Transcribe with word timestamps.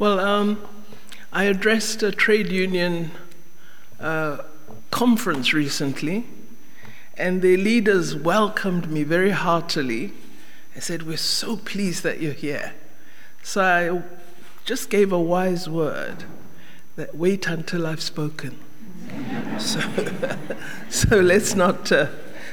Well, 0.00 0.18
um, 0.18 0.66
I 1.30 1.44
addressed 1.44 2.02
a 2.02 2.10
trade 2.10 2.50
union 2.50 3.10
uh, 4.00 4.38
conference 4.90 5.52
recently, 5.52 6.24
and 7.18 7.42
the 7.42 7.58
leaders 7.58 8.16
welcomed 8.16 8.90
me 8.90 9.02
very 9.02 9.32
heartily 9.32 10.14
and 10.72 10.82
said, 10.82 11.02
We're 11.02 11.18
so 11.18 11.58
pleased 11.58 12.02
that 12.04 12.18
you're 12.18 12.32
here. 12.32 12.72
So 13.42 13.62
I 13.62 14.02
just 14.64 14.88
gave 14.88 15.12
a 15.12 15.20
wise 15.20 15.68
word 15.68 16.24
that 16.96 17.14
wait 17.14 17.46
until 17.46 17.86
I've 17.86 18.00
spoken. 18.00 18.58
so, 19.58 19.80
so 20.88 21.20
let's 21.20 21.54
not 21.54 21.92
uh, 21.92 22.06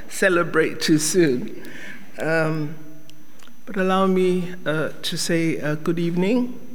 celebrate 0.09 0.81
too 0.81 0.97
soon. 0.97 1.63
Um, 2.19 2.75
but 3.65 3.77
allow 3.77 4.05
me 4.05 4.53
uh, 4.65 4.89
to 5.01 5.17
say 5.17 5.61
uh, 5.61 5.75
good 5.75 5.97
evening 5.97 6.66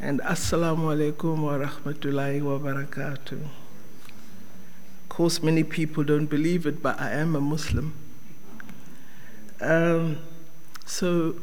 and 0.00 0.20
Assalamu 0.20 0.94
alaikum 0.94 1.38
wa 1.38 1.52
rahmatullahi 1.58 2.42
wa 2.42 2.58
barakatuh. 2.58 3.40
Of 3.42 5.08
course, 5.08 5.42
many 5.42 5.64
people 5.64 6.04
don't 6.04 6.26
believe 6.26 6.66
it, 6.66 6.82
but 6.82 7.00
I 7.00 7.12
am 7.12 7.34
a 7.34 7.40
Muslim. 7.40 7.94
Um, 9.60 10.18
so, 10.84 11.36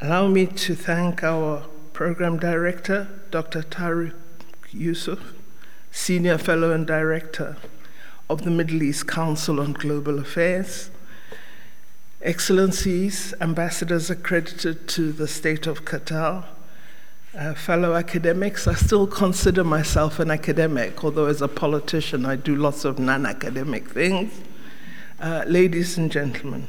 allow 0.00 0.28
me 0.28 0.46
to 0.46 0.74
thank 0.76 1.24
our 1.24 1.64
program 1.92 2.38
director, 2.38 3.08
Dr. 3.32 3.62
Tarik 3.62 4.14
Yousef, 4.72 5.20
senior 5.90 6.38
fellow 6.38 6.70
and 6.70 6.86
director 6.86 7.56
of 8.30 8.42
the 8.42 8.50
Middle 8.50 8.82
East 8.82 9.08
Council 9.08 9.58
on 9.60 9.72
Global 9.72 10.20
Affairs, 10.20 10.90
Excellencies, 12.22 13.34
ambassadors 13.38 14.08
accredited 14.08 14.88
to 14.88 15.12
the 15.12 15.28
state 15.28 15.66
of 15.66 15.84
Qatar, 15.84 16.46
uh, 17.36 17.54
fellow 17.54 17.94
academics, 17.94 18.66
I 18.66 18.74
still 18.74 19.06
consider 19.06 19.64
myself 19.64 20.18
an 20.18 20.30
academic, 20.30 21.02
although 21.02 21.26
as 21.26 21.42
a 21.42 21.48
politician 21.48 22.24
I 22.24 22.36
do 22.36 22.54
lots 22.54 22.84
of 22.84 22.98
non 22.98 23.26
academic 23.26 23.90
things. 23.90 24.40
Uh, 25.20 25.44
ladies 25.46 25.96
and 25.98 26.10
gentlemen, 26.10 26.68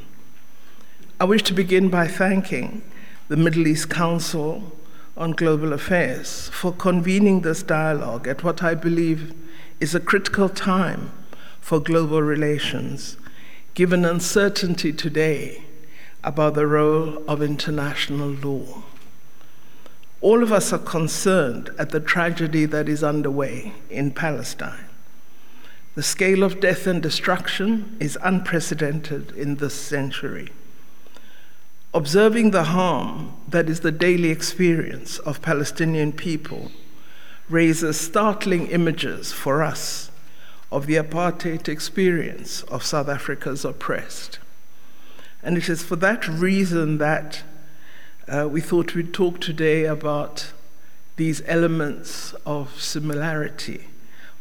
I 1.20 1.26
wish 1.26 1.44
to 1.44 1.54
begin 1.54 1.89
by 1.89 2.08
thanking 2.08 2.81
the 3.28 3.38
Middle 3.38 3.67
East 3.67 3.89
Council 3.89 4.76
on 5.17 5.31
Global 5.31 5.73
Affairs 5.73 6.50
for 6.50 6.72
convening 6.72 7.42
this 7.42 7.64
dialogue 7.64 8.28
at 8.28 8.44
what 8.44 8.64
I 8.64 8.76
believe 8.76 9.34
is 9.80 9.94
a 9.94 10.00
critical 10.00 10.50
time 10.50 11.11
for 11.59 11.80
global 11.80 12.22
relations, 12.22 13.17
given 13.73 14.06
uncertainty 14.06 14.94
today 14.94 15.64
about 16.23 16.56
the 16.56 16.67
role 16.67 17.23
of 17.28 17.42
international 17.42 18.30
law. 18.30 18.84
All 20.26 20.42
of 20.42 20.52
us 20.52 20.73
are 20.73 20.80
concerned 20.80 21.70
at 21.78 21.92
the 21.92 22.00
tragedy 22.00 22.66
that 22.66 22.90
is 22.90 23.04
underway 23.04 23.73
in 23.92 24.09
Palestine. 24.09 24.86
The 25.94 26.02
scale 26.02 26.42
of 26.42 26.59
death 26.59 26.88
and 26.88 27.00
destruction 27.00 27.95
is 28.00 28.17
unprecedented 28.23 29.34
in 29.34 29.58
this 29.58 29.76
century. 29.76 30.50
Observing 31.94 32.50
the 32.50 32.64
harm 32.64 33.34
that 33.48 33.70
is 33.70 33.82
the 33.82 33.92
daily 33.92 34.32
experience 34.32 35.20
of 35.20 35.44
Palestinian 35.44 36.12
people 36.12 36.72
raises 37.48 38.02
startling 38.02 38.66
images 38.66 39.32
for 39.32 39.62
us 39.62 40.10
of 40.72 40.88
the 40.88 40.95
apartheid 40.95 41.70
experience 41.70 42.64
of 42.64 42.84
South 42.84 43.10
Africa's 43.10 43.64
oppressed. 43.64 44.39
And 45.44 45.56
it 45.56 45.70
is 45.70 45.84
for 45.84 45.98
that 45.98 46.28
reason 46.28 46.98
that 46.98 47.44
uh, 48.28 48.48
we 48.50 48.59
thought 48.59 48.95
we'd 48.95 49.14
talk 49.14 49.40
today 49.40 49.86
about 49.86 50.52
these 51.16 51.42
elements 51.45 52.34
of 52.45 52.82
similarity 52.82 53.88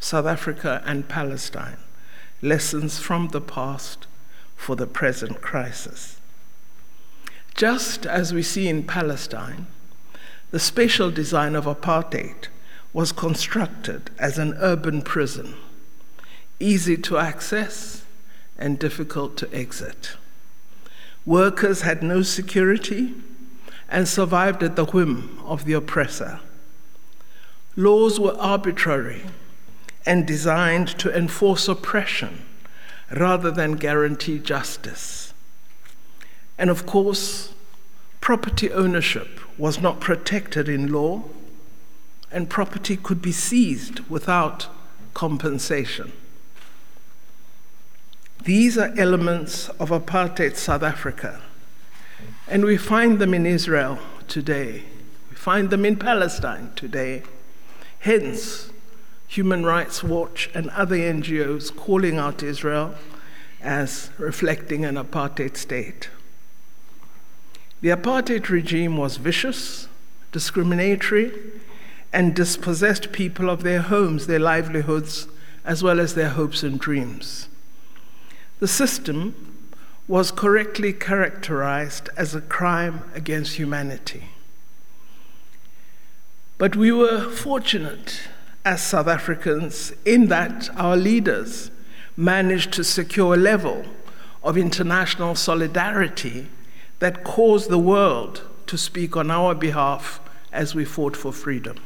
South 0.00 0.26
Africa 0.26 0.82
and 0.84 1.08
Palestine, 1.08 1.76
lessons 2.42 2.98
from 2.98 3.28
the 3.28 3.40
past 3.40 4.06
for 4.56 4.76
the 4.76 4.86
present 4.86 5.40
crisis. 5.40 6.18
Just 7.54 8.04
as 8.06 8.34
we 8.34 8.42
see 8.42 8.68
in 8.68 8.82
Palestine, 8.84 9.66
the 10.50 10.58
spatial 10.58 11.10
design 11.10 11.54
of 11.54 11.64
apartheid 11.64 12.48
was 12.92 13.12
constructed 13.12 14.10
as 14.18 14.38
an 14.38 14.54
urban 14.60 15.02
prison, 15.02 15.54
easy 16.60 16.96
to 16.96 17.18
access 17.18 18.04
and 18.58 18.78
difficult 18.78 19.36
to 19.36 19.54
exit. 19.54 20.16
Workers 21.26 21.82
had 21.82 22.02
no 22.02 22.22
security 22.22 23.14
and 23.88 24.08
survived 24.08 24.62
at 24.62 24.76
the 24.76 24.86
whim 24.86 25.38
of 25.44 25.64
the 25.64 25.72
oppressor. 25.72 26.40
Laws 27.76 28.20
were 28.20 28.36
arbitrary 28.38 29.22
and 30.06 30.26
designed 30.26 30.88
to 30.98 31.16
enforce 31.16 31.68
oppression 31.68 32.44
rather 33.10 33.50
than 33.50 33.72
guarantee 33.72 34.38
justice. 34.38 35.34
And 36.58 36.70
of 36.70 36.86
course, 36.86 37.52
property 38.20 38.72
ownership 38.72 39.40
was 39.58 39.80
not 39.80 40.00
protected 40.00 40.68
in 40.68 40.92
law, 40.92 41.24
and 42.30 42.48
property 42.48 42.96
could 42.96 43.20
be 43.20 43.32
seized 43.32 44.00
without 44.08 44.68
compensation. 45.14 46.12
These 48.42 48.76
are 48.76 48.92
elements 48.96 49.68
of 49.80 49.90
apartheid 49.90 50.56
South 50.56 50.82
Africa 50.82 51.40
and 52.48 52.64
we 52.64 52.76
find 52.76 53.18
them 53.18 53.34
in 53.34 53.46
Israel 53.46 53.98
today. 54.28 54.84
We 55.30 55.36
find 55.36 55.70
them 55.70 55.84
in 55.84 55.96
Palestine 55.96 56.72
today. 56.76 57.22
Hence, 58.00 58.70
Human 59.28 59.64
Rights 59.64 60.04
Watch 60.04 60.50
and 60.54 60.70
other 60.70 60.96
NGOs 60.96 61.74
calling 61.74 62.18
out 62.18 62.42
Israel 62.42 62.94
as 63.60 64.10
reflecting 64.18 64.84
an 64.84 64.96
apartheid 64.96 65.56
state. 65.56 66.10
The 67.80 67.88
apartheid 67.88 68.48
regime 68.48 68.96
was 68.96 69.16
vicious, 69.16 69.88
discriminatory, 70.32 71.32
and 72.12 72.34
dispossessed 72.34 73.10
people 73.10 73.50
of 73.50 73.62
their 73.62 73.82
homes, 73.82 74.26
their 74.26 74.38
livelihoods, 74.38 75.26
as 75.64 75.82
well 75.82 75.98
as 75.98 76.14
their 76.14 76.28
hopes 76.30 76.62
and 76.62 76.78
dreams. 76.78 77.48
The 78.60 78.68
system 78.68 79.53
was 80.06 80.30
correctly 80.30 80.92
characterized 80.92 82.10
as 82.16 82.34
a 82.34 82.40
crime 82.40 83.02
against 83.14 83.56
humanity. 83.56 84.28
But 86.58 86.76
we 86.76 86.92
were 86.92 87.30
fortunate 87.30 88.20
as 88.64 88.82
South 88.82 89.08
Africans 89.08 89.92
in 90.04 90.28
that 90.28 90.68
our 90.76 90.96
leaders 90.96 91.70
managed 92.16 92.72
to 92.74 92.84
secure 92.84 93.34
a 93.34 93.38
level 93.38 93.84
of 94.42 94.56
international 94.56 95.34
solidarity 95.34 96.48
that 96.98 97.24
caused 97.24 97.70
the 97.70 97.78
world 97.78 98.42
to 98.66 98.78
speak 98.78 99.16
on 99.16 99.30
our 99.30 99.54
behalf 99.54 100.20
as 100.52 100.74
we 100.74 100.84
fought 100.84 101.16
for 101.16 101.32
freedom. 101.32 101.78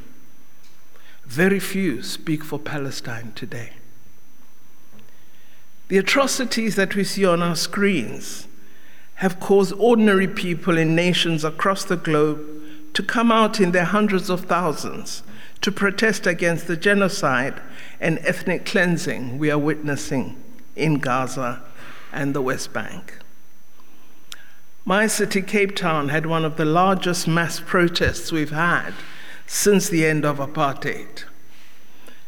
Very 1.25 1.61
few 1.61 2.03
speak 2.03 2.45
for 2.45 2.59
Palestine 2.59 3.33
today. 3.35 3.78
The 5.89 5.99
atrocities 5.99 6.77
that 6.77 6.95
we 6.95 7.05
see 7.05 7.25
on 7.25 7.43
our 7.43 7.57
screens 7.57 8.47
have 9.17 9.41
caused 9.41 9.73
ordinary 9.79 10.29
people 10.29 10.77
in 10.77 10.95
nations 10.95 11.45
across 11.45 11.83
the 11.85 11.97
globe 11.97 12.41
to 12.95 13.03
come 13.03 13.33
out 13.33 13.59
in 13.59 13.73
their 13.73 13.85
hundreds 13.85 14.29
of 14.29 14.45
thousands 14.45 15.23
to 15.63 15.73
protest 15.73 16.27
against 16.27 16.67
the 16.67 16.77
genocide 16.77 17.61
and 18.01 18.19
ethnic 18.21 18.65
cleansing 18.65 19.39
we 19.39 19.51
are 19.51 19.59
witnessing 19.59 20.37
in 20.77 20.99
Gaza 20.99 21.63
and 22.13 22.35
the 22.35 22.43
West 22.43 22.73
Bank. 22.73 23.19
My 24.85 25.07
city, 25.07 25.43
Cape 25.43 25.75
Town, 25.75 26.11
had 26.11 26.27
one 26.27 26.45
of 26.45 26.57
the 26.57 26.65
largest 26.65 27.27
mass 27.27 27.61
protests 27.61 28.31
we've 28.31 28.51
had 28.51 28.95
since 29.47 29.89
the 29.89 30.07
end 30.07 30.25
of 30.25 30.39
apartheid. 30.39 31.25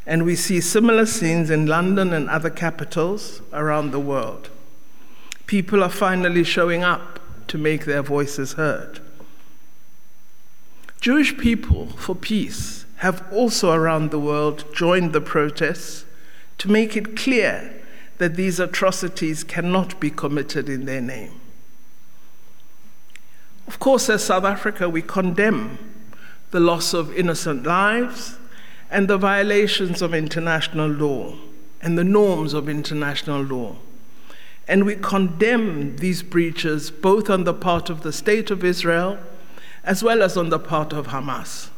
And 0.06 0.24
we 0.24 0.34
see 0.34 0.60
similar 0.60 1.06
scenes 1.06 1.50
in 1.50 1.66
London 1.66 2.12
and 2.12 2.28
other 2.28 2.50
capitals 2.50 3.42
around 3.52 3.90
the 3.90 4.00
world. 4.00 4.50
People 5.46 5.82
are 5.82 5.90
finally 5.90 6.44
showing 6.44 6.82
up 6.82 7.20
to 7.48 7.58
make 7.58 7.84
their 7.84 8.02
voices 8.02 8.54
heard. 8.54 9.00
Jewish 11.00 11.36
people 11.38 11.86
for 11.96 12.14
peace 12.14 12.84
have 12.96 13.24
also 13.32 13.72
around 13.72 14.10
the 14.10 14.20
world 14.20 14.64
joined 14.74 15.12
the 15.12 15.20
protests 15.20 16.04
to 16.58 16.70
make 16.70 16.96
it 16.96 17.16
clear 17.16 17.74
that 18.18 18.36
these 18.36 18.60
atrocities 18.60 19.42
cannot 19.42 19.98
be 19.98 20.10
committed 20.10 20.68
in 20.68 20.84
their 20.84 21.00
name. 21.00 21.40
Of 23.66 23.78
course, 23.78 24.10
as 24.10 24.22
South 24.22 24.44
Africa, 24.44 24.88
we 24.88 25.00
condemn 25.00 25.78
the 26.50 26.60
loss 26.60 26.92
of 26.92 27.16
innocent 27.16 27.64
lives 27.64 28.36
and 28.90 29.08
the 29.08 29.18
violations 29.18 30.02
of 30.02 30.12
international 30.12 30.88
law 30.88 31.36
and 31.80 31.96
the 31.96 32.04
norms 32.04 32.52
of 32.52 32.68
international 32.68 33.42
law. 33.42 33.76
And 34.68 34.84
we 34.84 34.96
condemn 34.96 35.96
these 35.96 36.22
breaches 36.22 36.90
both 36.90 37.30
on 37.30 37.44
the 37.44 37.54
part 37.54 37.90
of 37.90 38.02
the 38.02 38.12
State 38.12 38.50
of 38.50 38.64
Israel 38.64 39.18
as 39.84 40.02
well 40.02 40.22
as 40.22 40.36
on 40.36 40.50
the 40.50 40.58
part 40.58 40.92
of 40.92 41.08
Hamas. 41.08 41.70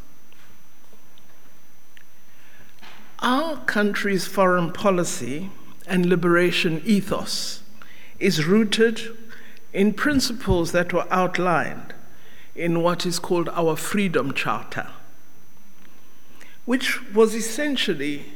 Our 3.20 3.58
country's 3.58 4.26
foreign 4.26 4.72
policy 4.72 5.50
and 5.86 6.06
liberation 6.06 6.82
ethos 6.84 7.62
is 8.18 8.44
rooted 8.44 9.00
in 9.72 9.94
principles 9.94 10.72
that 10.72 10.92
were 10.92 11.06
outlined 11.10 11.94
in 12.54 12.82
what 12.82 13.06
is 13.06 13.18
called 13.18 13.48
our 13.50 13.76
Freedom 13.76 14.34
Charter, 14.34 14.88
which 16.64 17.12
was 17.12 17.34
essentially 17.34 18.32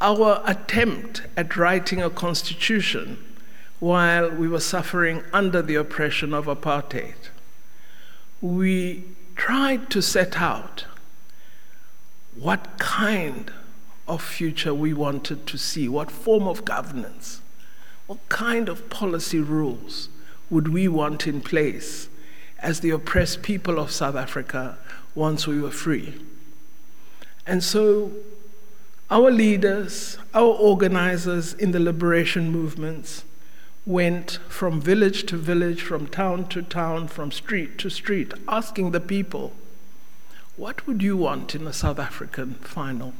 our 0.00 0.42
attempt 0.44 1.22
at 1.36 1.56
writing 1.56 2.02
a 2.02 2.10
constitution 2.10 3.22
while 3.78 4.30
we 4.30 4.48
were 4.48 4.60
suffering 4.60 5.22
under 5.32 5.62
the 5.62 5.74
oppression 5.74 6.34
of 6.34 6.46
apartheid. 6.46 7.30
We 8.40 9.04
tried 9.34 9.90
to 9.90 10.02
set 10.02 10.40
out 10.40 10.84
what 12.34 12.78
kind 12.78 13.50
of 14.06 14.22
future 14.22 14.74
we 14.74 14.92
wanted 14.92 15.46
to 15.46 15.58
see, 15.58 15.88
what 15.88 16.10
form 16.10 16.46
of 16.46 16.64
governance, 16.64 17.40
what 18.06 18.28
kind 18.28 18.68
of 18.68 18.88
policy 18.88 19.40
rules 19.40 20.08
would 20.48 20.68
we 20.68 20.86
want 20.88 21.26
in 21.26 21.40
place 21.40 22.08
as 22.58 22.80
the 22.80 22.90
oppressed 22.90 23.42
people 23.42 23.78
of 23.78 23.90
South 23.90 24.14
Africa 24.14 24.78
once 25.14 25.46
we 25.46 25.60
were 25.60 25.70
free. 25.70 26.14
And 27.46 27.62
so 27.62 28.12
our 29.10 29.30
leaders, 29.30 30.18
our 30.34 30.52
organizers 30.52 31.54
in 31.54 31.70
the 31.70 31.80
liberation 31.80 32.50
movements 32.50 33.24
went 33.84 34.40
from 34.48 34.80
village 34.80 35.24
to 35.26 35.36
village, 35.36 35.80
from 35.80 36.08
town 36.08 36.48
to 36.48 36.60
town, 36.60 37.06
from 37.06 37.30
street 37.30 37.78
to 37.78 37.88
street, 37.88 38.34
asking 38.48 38.90
the 38.90 39.00
people, 39.00 39.52
what 40.56 40.86
would 40.86 41.02
you 41.02 41.16
want 41.16 41.54
in 41.54 41.66
a 41.66 41.72
South 41.72 41.98
African 41.98 42.54
final 42.54 43.14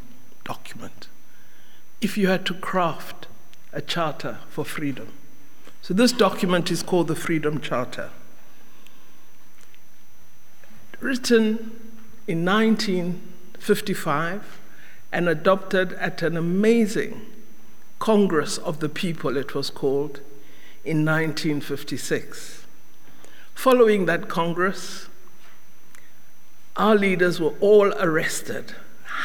document 0.45 1.09
if 2.01 2.19
you 2.19 2.29
had 2.29 2.45
to 2.47 2.55
craft 2.55 3.27
a 3.73 3.81
charter 3.81 4.39
for 4.49 4.65
freedom? 4.65 5.13
So, 5.83 5.95
this 5.95 6.11
document 6.11 6.71
is 6.73 6.83
called 6.83 7.07
the 7.07 7.15
Freedom 7.15 7.61
Charter. 7.61 8.11
Written 10.99 11.93
in 12.27 12.45
1955 13.69 14.61
and 15.11 15.29
adopted 15.29 15.93
at 15.95 16.23
an 16.23 16.37
amazing 16.37 17.27
Congress 17.99 18.59
of 18.59 18.79
the 18.79 18.89
People, 18.89 19.37
it 19.37 19.57
was 19.57 19.71
called, 19.71 20.21
in 20.85 21.05
1956. 21.05 22.65
Following 23.57 24.07
that 24.07 24.29
Congress, 24.29 25.09
our 26.77 26.95
leaders 26.95 27.41
were 27.41 27.55
all 27.59 27.93
arrested, 27.95 28.71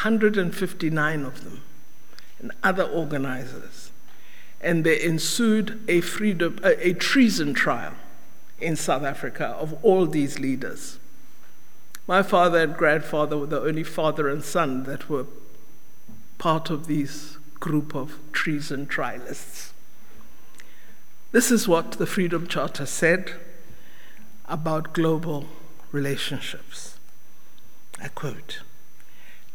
159 0.02 1.24
of 1.24 1.44
them, 1.44 1.62
and 2.40 2.52
other 2.64 2.84
organizers. 2.84 3.92
And 4.60 4.84
there 4.84 4.94
ensued 4.94 5.84
a, 5.88 6.02
freedom, 6.02 6.58
a 6.64 6.94
treason 6.94 7.54
trial 7.54 7.94
in 8.60 8.76
South 8.76 9.04
Africa 9.04 9.50
of 9.60 9.74
all 9.84 10.08
these 10.08 10.40
leaders. 10.40 10.98
My 12.08 12.24
father 12.24 12.60
and 12.60 12.76
grandfather 12.76 13.38
were 13.38 13.46
the 13.46 13.62
only 13.62 13.84
father 13.84 14.28
and 14.28 14.44
son 14.44 14.84
that 14.84 15.10
were 15.10 15.28
part 16.38 16.70
of 16.70 16.88
this 16.88 17.38
group 17.60 17.96
of 17.96 18.18
treason 18.32 18.88
trialists. 18.88 19.72
This 21.32 21.52
is 21.52 21.68
what 21.68 21.94
the 21.94 22.08
Freedom 22.08 22.48
Charter 22.48 22.86
said 22.86 23.34
about 24.46 24.94
global 24.94 25.48
relationships. 25.92 26.98
I 28.02 28.10
quote 28.10 28.62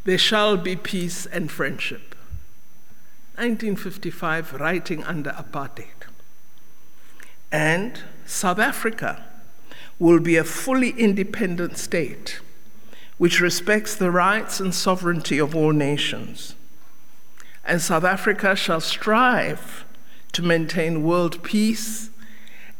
There 0.04 0.16
shall 0.16 0.56
be 0.56 0.76
peace 0.76 1.26
and 1.26 1.50
friendship. 1.50 2.14
1955, 3.34 4.54
writing 4.54 5.04
under 5.04 5.30
apartheid. 5.30 6.08
And 7.52 8.00
South 8.24 8.58
Africa 8.58 9.24
will 9.98 10.20
be 10.20 10.36
a 10.36 10.44
fully 10.44 10.90
independent 10.90 11.78
state 11.78 12.40
which 13.18 13.40
respects 13.40 13.94
the 13.94 14.10
rights 14.10 14.60
and 14.60 14.74
sovereignty 14.74 15.38
of 15.38 15.56
all 15.56 15.72
nations. 15.72 16.54
And 17.64 17.80
South 17.80 18.04
Africa 18.04 18.54
shall 18.54 18.80
strive 18.80 19.84
to 20.32 20.42
maintain 20.42 21.02
world 21.02 21.42
peace 21.42 22.10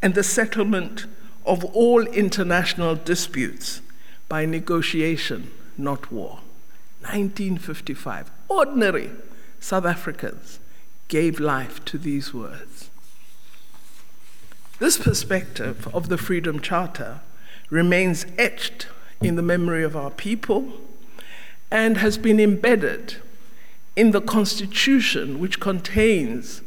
and 0.02 0.14
the 0.14 0.22
settlement 0.22 1.06
of 1.46 1.64
all 1.64 2.02
international 2.08 2.94
disputes 2.96 3.80
by 4.28 4.44
negotiation, 4.44 5.50
not 5.78 6.12
war. 6.12 6.40
1955. 7.00 8.30
Ordinary 8.48 9.10
South 9.60 9.86
Africans 9.86 10.58
gave 11.08 11.40
life 11.40 11.84
to 11.86 11.98
these 11.98 12.34
words. 12.34 12.90
This 14.78 14.99
perspective 14.99 15.88
of 15.94 16.11
the 16.11 16.19
Freedom 16.19 16.61
Charter 16.61 17.20
remains 17.70 18.26
etched 18.37 18.88
in 19.23 19.37
the 19.37 19.43
memory 19.43 19.82
of 19.82 19.96
our 19.96 20.11
people 20.11 20.70
and 21.70 21.96
has 21.96 22.19
been 22.19 22.38
embedded 22.38 23.17
in 23.96 24.11
the 24.11 24.20
Constitution, 24.20 25.38
which 25.38 25.61
contains 25.61 26.61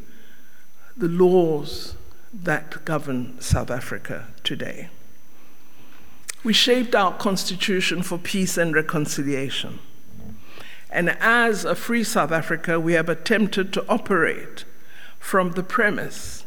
the 0.97 1.07
laws 1.07 1.95
that 2.33 2.83
govern 2.83 3.39
South 3.39 3.69
Africa 3.69 4.27
today. 4.43 4.89
We 6.43 6.53
shaped 6.53 6.95
our 6.95 7.13
Constitution 7.13 8.01
for 8.01 8.17
peace 8.17 8.57
and 8.57 8.73
reconciliation. 8.73 9.79
And 10.89 11.11
as 11.19 11.63
a 11.63 11.75
free 11.75 12.03
South 12.03 12.31
Africa, 12.31 12.79
we 12.79 12.93
have 12.93 13.07
attempted 13.07 13.71
to 13.73 13.85
operate 13.87 14.65
from 15.19 15.51
the 15.51 15.63
premise 15.63 16.38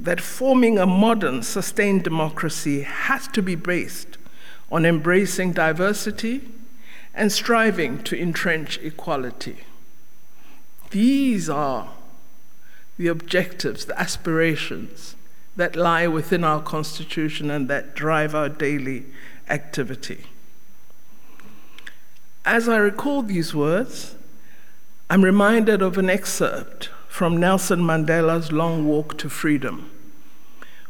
that 0.00 0.20
forming 0.20 0.78
a 0.78 0.86
modern, 0.86 1.42
sustained 1.42 2.02
democracy 2.02 2.82
has 2.82 3.28
to 3.28 3.42
be 3.42 3.54
based 3.54 4.16
on 4.72 4.86
embracing 4.86 5.52
diversity 5.52 6.40
and 7.14 7.30
striving 7.30 8.02
to 8.02 8.18
entrench 8.18 8.78
equality. 8.78 9.58
These 10.90 11.50
are 11.50 11.90
the 12.96 13.08
objectives, 13.08 13.84
the 13.84 14.00
aspirations 14.00 15.16
that 15.56 15.76
lie 15.76 16.06
within 16.06 16.44
our 16.44 16.62
Constitution 16.62 17.50
and 17.50 17.68
that 17.68 17.94
drive 17.94 18.34
our 18.34 18.48
daily 18.48 19.04
activity. 19.50 20.24
As 22.46 22.68
I 22.68 22.78
recall 22.78 23.20
these 23.22 23.54
words, 23.54 24.14
I'm 25.10 25.22
reminded 25.22 25.82
of 25.82 25.98
an 25.98 26.08
excerpt 26.08 26.88
from 27.10 27.36
Nelson 27.36 27.80
Mandela's 27.80 28.52
Long 28.52 28.86
Walk 28.86 29.18
to 29.18 29.28
Freedom, 29.28 29.90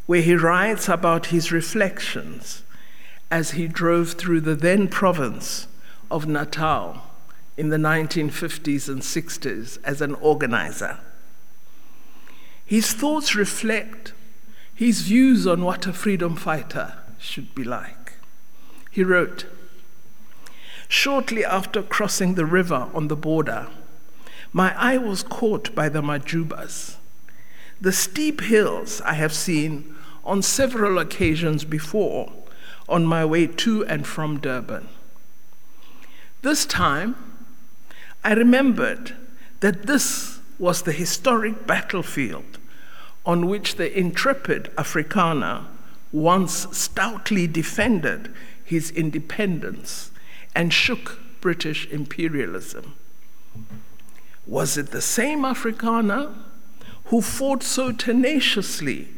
where 0.04 0.20
he 0.20 0.36
writes 0.36 0.86
about 0.86 1.26
his 1.26 1.50
reflections 1.50 2.62
as 3.30 3.52
he 3.52 3.66
drove 3.66 4.12
through 4.12 4.42
the 4.42 4.54
then 4.54 4.86
province 4.86 5.66
of 6.10 6.28
Natal 6.28 7.02
in 7.56 7.70
the 7.70 7.78
1950s 7.78 8.86
and 8.86 9.00
60s 9.00 9.78
as 9.82 10.02
an 10.02 10.14
organizer. 10.16 10.98
His 12.64 12.92
thoughts 12.92 13.34
reflect 13.34 14.12
his 14.72 15.00
views 15.00 15.46
on 15.46 15.64
what 15.64 15.86
a 15.86 15.92
freedom 15.92 16.36
fighter 16.36 16.98
should 17.18 17.54
be 17.54 17.64
like. 17.64 18.12
He 18.90 19.02
wrote, 19.02 19.46
Shortly 20.86 21.44
after 21.44 21.82
crossing 21.82 22.34
the 22.34 22.46
river 22.46 22.88
on 22.92 23.08
the 23.08 23.16
border, 23.16 23.68
my 24.52 24.74
eye 24.76 24.98
was 24.98 25.22
caught 25.22 25.74
by 25.74 25.88
the 25.88 26.02
Majubas, 26.02 26.96
the 27.80 27.92
steep 27.92 28.40
hills 28.40 29.00
I 29.02 29.14
have 29.14 29.32
seen 29.32 29.94
on 30.24 30.42
several 30.42 30.98
occasions 30.98 31.64
before 31.64 32.32
on 32.88 33.06
my 33.06 33.24
way 33.24 33.46
to 33.46 33.84
and 33.86 34.06
from 34.06 34.40
Durban. 34.40 34.88
This 36.42 36.66
time, 36.66 37.16
I 38.24 38.32
remembered 38.32 39.14
that 39.60 39.86
this 39.86 40.40
was 40.58 40.82
the 40.82 40.92
historic 40.92 41.66
battlefield 41.66 42.58
on 43.24 43.46
which 43.46 43.76
the 43.76 43.96
intrepid 43.96 44.64
Afrikaner 44.76 45.66
once 46.12 46.66
stoutly 46.76 47.46
defended 47.46 48.34
his 48.64 48.90
independence 48.90 50.10
and 50.54 50.72
shook 50.72 51.18
British 51.40 51.86
imperialism. 51.88 52.94
Was 54.50 54.76
it 54.76 54.90
the 54.90 55.00
same 55.00 55.42
Afrikaner 55.42 56.34
who 57.06 57.22
fought 57.22 57.62
so 57.62 57.92
tenaciously 57.92 59.08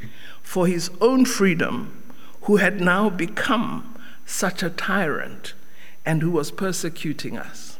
for 0.42 0.66
his 0.66 0.90
own 1.00 1.24
freedom 1.24 2.02
who 2.42 2.56
had 2.58 2.80
now 2.80 3.08
become 3.08 3.98
such 4.26 4.62
a 4.62 4.70
tyrant 4.70 5.54
and 6.04 6.20
who 6.20 6.30
was 6.30 6.50
persecuting 6.50 7.38
us. 7.38 7.78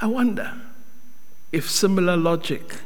I 0.00 0.06
wonder 0.06 0.54
if 1.52 1.68
similar 1.68 2.16
logic 2.16 2.76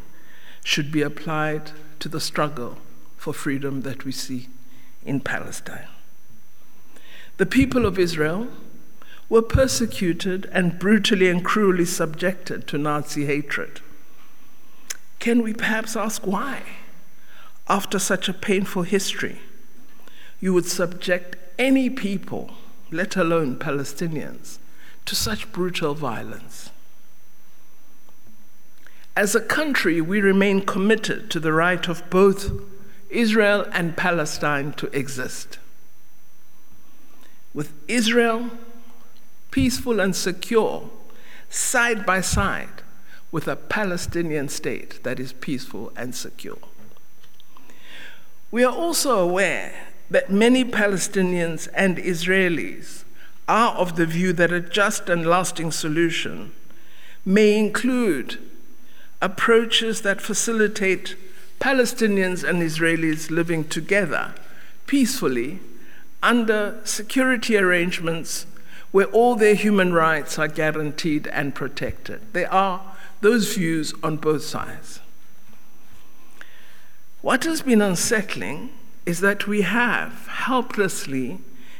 should 0.65 0.91
be 0.91 1.03
applied 1.03 1.71
to 2.01 2.09
the 2.09 2.21
struggle 2.21 2.79
for 3.17 3.33
freedom 3.33 3.83
that 3.83 4.05
we 4.05 4.13
see 4.13 4.49
in 5.05 5.21
Palestine. 5.21 5.87
The 7.37 7.47
people 7.47 7.87
of 7.87 7.99
Israel 7.99 8.49
were 9.29 9.43
persecuted 9.43 10.49
and 10.53 10.79
brutally 10.79 11.29
and 11.29 11.45
cruelly 11.45 11.85
subjected 11.85 12.67
to 12.69 12.79
Nazi 12.79 13.27
hatred. 13.27 13.81
Can 15.19 15.43
we 15.43 15.55
perhaps 15.55 15.97
ask 15.97 16.27
why, 16.27 16.63
after 17.69 17.99
such 17.99 18.29
a 18.29 18.35
painful 18.35 18.83
history, 18.83 19.41
you 20.41 20.53
would 20.53 20.67
subject 20.67 21.37
any 21.59 21.89
people, 21.89 22.51
let 22.91 23.17
alone 23.17 23.57
Palestinians, 23.57 24.59
to 25.07 25.15
such 25.15 25.51
brutal 25.53 25.95
violence? 25.95 26.71
As 29.17 29.35
a 29.35 29.41
country, 29.41 30.01
we 30.01 30.21
remain 30.21 30.61
committed 30.61 31.31
to 31.31 31.41
the 31.41 31.53
right 31.53 31.89
of 31.89 32.09
both 32.11 32.51
Israel 33.11 33.65
and 33.73 33.97
Palestine 33.97 34.73
to 34.75 34.87
exist. 34.89 35.59
With 37.55 37.73
Israel 37.87 38.51
peaceful 39.55 40.01
and 40.01 40.17
secure, 40.17 40.91
side 41.49 42.05
by 42.05 42.21
side 42.21 42.83
with 43.31 43.47
a 43.47 43.55
Palestinian 43.55 44.49
state 44.49 45.01
that 45.05 45.21
is 45.21 45.33
peaceful 45.35 45.93
and 45.97 46.13
secure. 46.13 46.59
We 48.51 48.65
are 48.65 48.75
also 48.75 49.17
aware 49.21 49.73
that 50.11 50.29
many 50.29 50.65
Palestinians 50.65 51.69
and 51.73 51.99
Israelis 51.99 53.05
are 53.47 53.77
of 53.77 53.95
the 53.95 54.07
view 54.07 54.33
that 54.33 54.53
a 54.53 54.61
just 54.61 55.09
and 55.09 55.25
lasting 55.25 55.71
solution 55.71 56.51
may 57.25 57.57
include 57.57 58.41
approaches 59.23 60.01
that 60.01 60.21
facilitate 60.21 61.15
Palestinians 61.61 62.43
and 62.43 62.61
Israelis 62.61 63.31
living 63.31 63.63
together 63.69 64.35
peacefully 64.89 65.61
under 66.25 66.81
security 66.83 67.57
arrangements 67.57 68.47
where 68.95 69.07
all 69.07 69.35
their 69.35 69.57
human 69.57 69.93
rights 69.93 70.39
are 70.39 70.47
guaranteed 70.47 71.27
and 71.27 71.53
protected. 71.53 72.21
There 72.33 72.53
are 72.53 72.81
those 73.23 73.53
views 73.57 73.93
on 74.05 74.19
both 74.19 74.45
sides. 74.45 75.01
What 77.21 77.43
has 77.43 77.61
been 77.63 77.83
unsettling 77.83 78.71
is 79.05 79.19
that 79.19 79.49
we 79.49 79.63
have 79.63 80.29
helplessly 80.29 81.39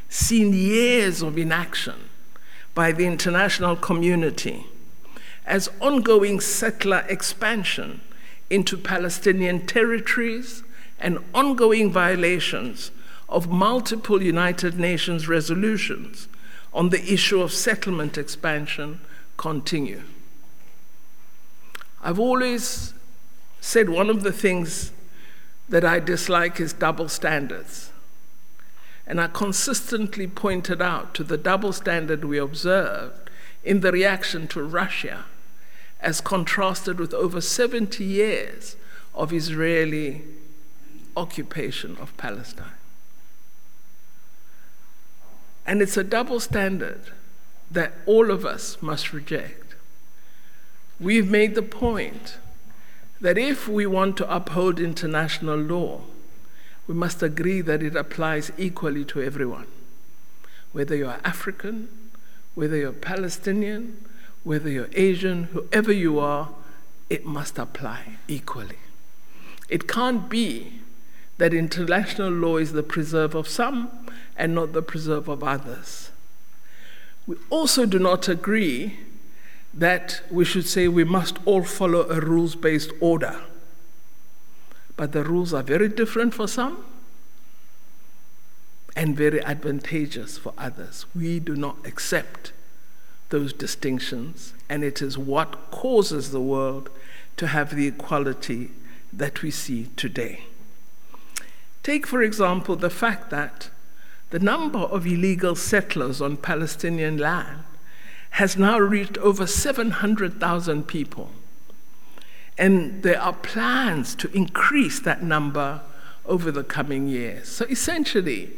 seen 0.09 0.51
years 0.51 1.21
of 1.21 1.37
inaction 1.37 2.09
by 2.73 2.91
the 2.91 3.05
international 3.05 3.77
community 3.77 4.65
as 5.45 5.69
ongoing 5.79 6.41
settler 6.41 7.05
expansion 7.07 8.01
into 8.49 8.75
Palestinian 8.75 9.65
territories 9.65 10.63
and 10.99 11.19
ongoing 11.33 11.93
violations 11.93 12.91
of 13.29 13.47
multiple 13.47 14.21
United 14.21 14.77
Nations 14.77 15.29
resolutions 15.29 16.27
on 16.75 16.89
the 16.89 17.13
issue 17.13 17.41
of 17.41 17.53
settlement 17.53 18.17
expansion 18.17 18.99
continue. 19.37 20.03
I've 22.03 22.19
always 22.19 22.93
said 23.61 23.89
one 23.89 24.09
of 24.09 24.23
the 24.23 24.33
things 24.33 24.91
that 25.69 25.85
I 25.85 25.99
dislike 25.99 26.59
is 26.59 26.73
double 26.73 27.07
standards. 27.07 27.91
And 29.07 29.21
I 29.21 29.27
consistently 29.27 30.27
pointed 30.27 30.81
out 30.81 31.15
to 31.15 31.23
the 31.23 31.37
double 31.37 31.71
standard 31.71 32.25
we 32.25 32.37
observed 32.37 33.29
in 33.63 33.79
the 33.79 33.91
reaction 33.91 34.47
to 34.49 34.61
Russia 34.61 35.25
as 36.01 36.19
contrasted 36.19 36.99
with 36.99 37.13
over 37.13 37.39
70 37.39 38.03
years 38.03 38.75
of 39.13 39.31
Israeli 39.31 40.23
occupation 41.15 41.95
of 42.01 42.15
Palestine. 42.17 42.74
And 45.65 45.81
it's 45.81 45.97
a 45.97 46.03
double 46.03 46.39
standard 46.39 47.01
that 47.71 47.93
all 48.05 48.29
of 48.29 48.45
us 48.45 48.77
must 48.81 49.13
reject. 49.13 49.75
We've 50.99 51.29
made 51.29 51.55
the 51.55 51.63
point 51.63 52.37
that 53.19 53.37
if 53.37 53.67
we 53.67 53.85
want 53.85 54.17
to 54.17 54.33
uphold 54.33 54.79
international 54.79 55.57
law, 55.57 56.01
we 56.87 56.93
must 56.93 57.23
agree 57.23 57.61
that 57.61 57.81
it 57.81 57.95
applies 57.95 58.51
equally 58.57 59.03
to 59.05 59.21
everyone. 59.21 59.67
Whether 60.71 60.95
you're 60.95 61.19
African, 61.23 61.89
whether 62.53 62.75
you're 62.77 62.91
Palestinian, 62.91 64.05
whether 64.43 64.69
you're 64.69 64.89
Asian, 64.93 65.45
whoever 65.45 65.91
you 65.91 66.19
are, 66.19 66.49
it 67.09 67.25
must 67.25 67.57
apply 67.57 68.17
equally. 68.27 68.77
It 69.69 69.87
can't 69.87 70.29
be 70.29 70.81
that 71.37 71.53
international 71.53 72.29
law 72.29 72.57
is 72.57 72.71
the 72.71 72.83
preserve 72.83 73.35
of 73.35 73.47
some 73.47 74.04
and 74.35 74.55
not 74.55 74.73
the 74.73 74.81
preserve 74.81 75.27
of 75.27 75.43
others. 75.43 76.11
We 77.27 77.35
also 77.49 77.85
do 77.85 77.99
not 77.99 78.27
agree 78.27 78.99
that 79.73 80.21
we 80.29 80.45
should 80.45 80.65
say 80.67 80.87
we 80.87 81.03
must 81.03 81.37
all 81.45 81.63
follow 81.63 82.09
a 82.09 82.19
rules 82.19 82.55
based 82.55 82.91
order. 82.99 83.41
But 84.95 85.11
the 85.11 85.23
rules 85.23 85.53
are 85.53 85.63
very 85.63 85.89
different 85.89 86.33
for 86.33 86.47
some 86.47 86.85
and 88.95 89.17
very 89.17 89.43
advantageous 89.43 90.37
for 90.37 90.53
others. 90.57 91.05
We 91.13 91.39
do 91.39 91.55
not 91.55 91.85
accept 91.85 92.53
those 93.29 93.51
distinctions, 93.51 94.53
and 94.69 94.83
it 94.83 95.01
is 95.01 95.17
what 95.17 95.69
causes 95.71 96.31
the 96.31 96.39
world 96.39 96.89
to 97.35 97.47
have 97.47 97.75
the 97.75 97.87
equality 97.87 98.71
that 99.11 99.41
we 99.41 99.51
see 99.51 99.89
today. 99.97 100.45
Take, 101.83 102.07
for 102.07 102.21
example, 102.21 102.75
the 102.77 102.89
fact 102.89 103.29
that 103.31 103.69
the 104.29 104.39
number 104.39 104.79
of 104.79 105.05
illegal 105.05 105.55
settlers 105.55 106.21
on 106.21 106.37
Palestinian 106.37 107.17
land 107.17 107.63
has 108.31 108.57
now 108.57 108.77
reached 108.77 109.17
over 109.19 109.47
700,000 109.47 110.87
people. 110.87 111.31
And 112.57 113.03
there 113.03 113.21
are 113.21 113.33
plans 113.33 114.15
to 114.15 114.31
increase 114.35 114.99
that 115.01 115.23
number 115.23 115.81
over 116.25 116.51
the 116.51 116.63
coming 116.63 117.07
years. 117.07 117.47
So 117.47 117.65
essentially, 117.65 118.51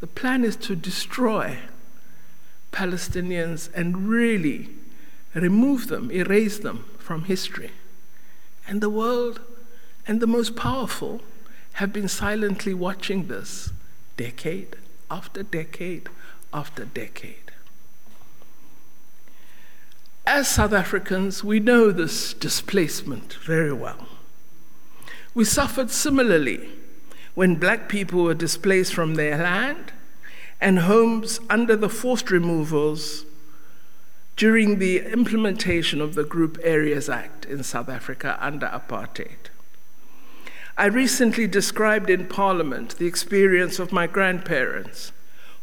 the 0.00 0.06
plan 0.06 0.44
is 0.44 0.56
to 0.56 0.76
destroy 0.76 1.58
Palestinians 2.70 3.70
and 3.74 4.08
really 4.08 4.68
remove 5.34 5.88
them, 5.88 6.10
erase 6.10 6.58
them 6.58 6.84
from 6.98 7.24
history. 7.24 7.70
And 8.66 8.80
the 8.80 8.90
world 8.90 9.40
and 10.06 10.20
the 10.20 10.26
most 10.26 10.56
powerful 10.56 11.22
have 11.74 11.92
been 11.92 12.08
silently 12.08 12.74
watching 12.74 13.28
this 13.28 13.70
decade 14.22 14.76
after 15.10 15.42
decade 15.42 16.08
after 16.54 16.84
decade. 16.84 17.50
As 20.24 20.46
South 20.46 20.72
Africans, 20.72 21.42
we 21.42 21.58
know 21.58 21.90
this 21.90 22.32
displacement 22.32 23.34
very 23.44 23.72
well. 23.72 24.06
We 25.34 25.44
suffered 25.44 25.90
similarly 25.90 26.68
when 27.34 27.56
black 27.56 27.88
people 27.88 28.22
were 28.22 28.34
displaced 28.34 28.94
from 28.94 29.16
their 29.16 29.38
land 29.38 29.92
and 30.60 30.78
homes 30.80 31.40
under 31.50 31.74
the 31.74 31.88
forced 31.88 32.30
removals 32.30 33.24
during 34.36 34.78
the 34.78 35.00
implementation 35.00 36.00
of 36.00 36.14
the 36.14 36.24
Group 36.24 36.58
Areas 36.62 37.08
Act 37.08 37.44
in 37.44 37.64
South 37.64 37.88
Africa 37.88 38.38
under 38.40 38.68
apartheid. 38.68 39.50
I 40.76 40.86
recently 40.86 41.46
described 41.46 42.08
in 42.08 42.28
Parliament 42.28 42.96
the 42.96 43.06
experience 43.06 43.78
of 43.78 43.92
my 43.92 44.06
grandparents 44.06 45.12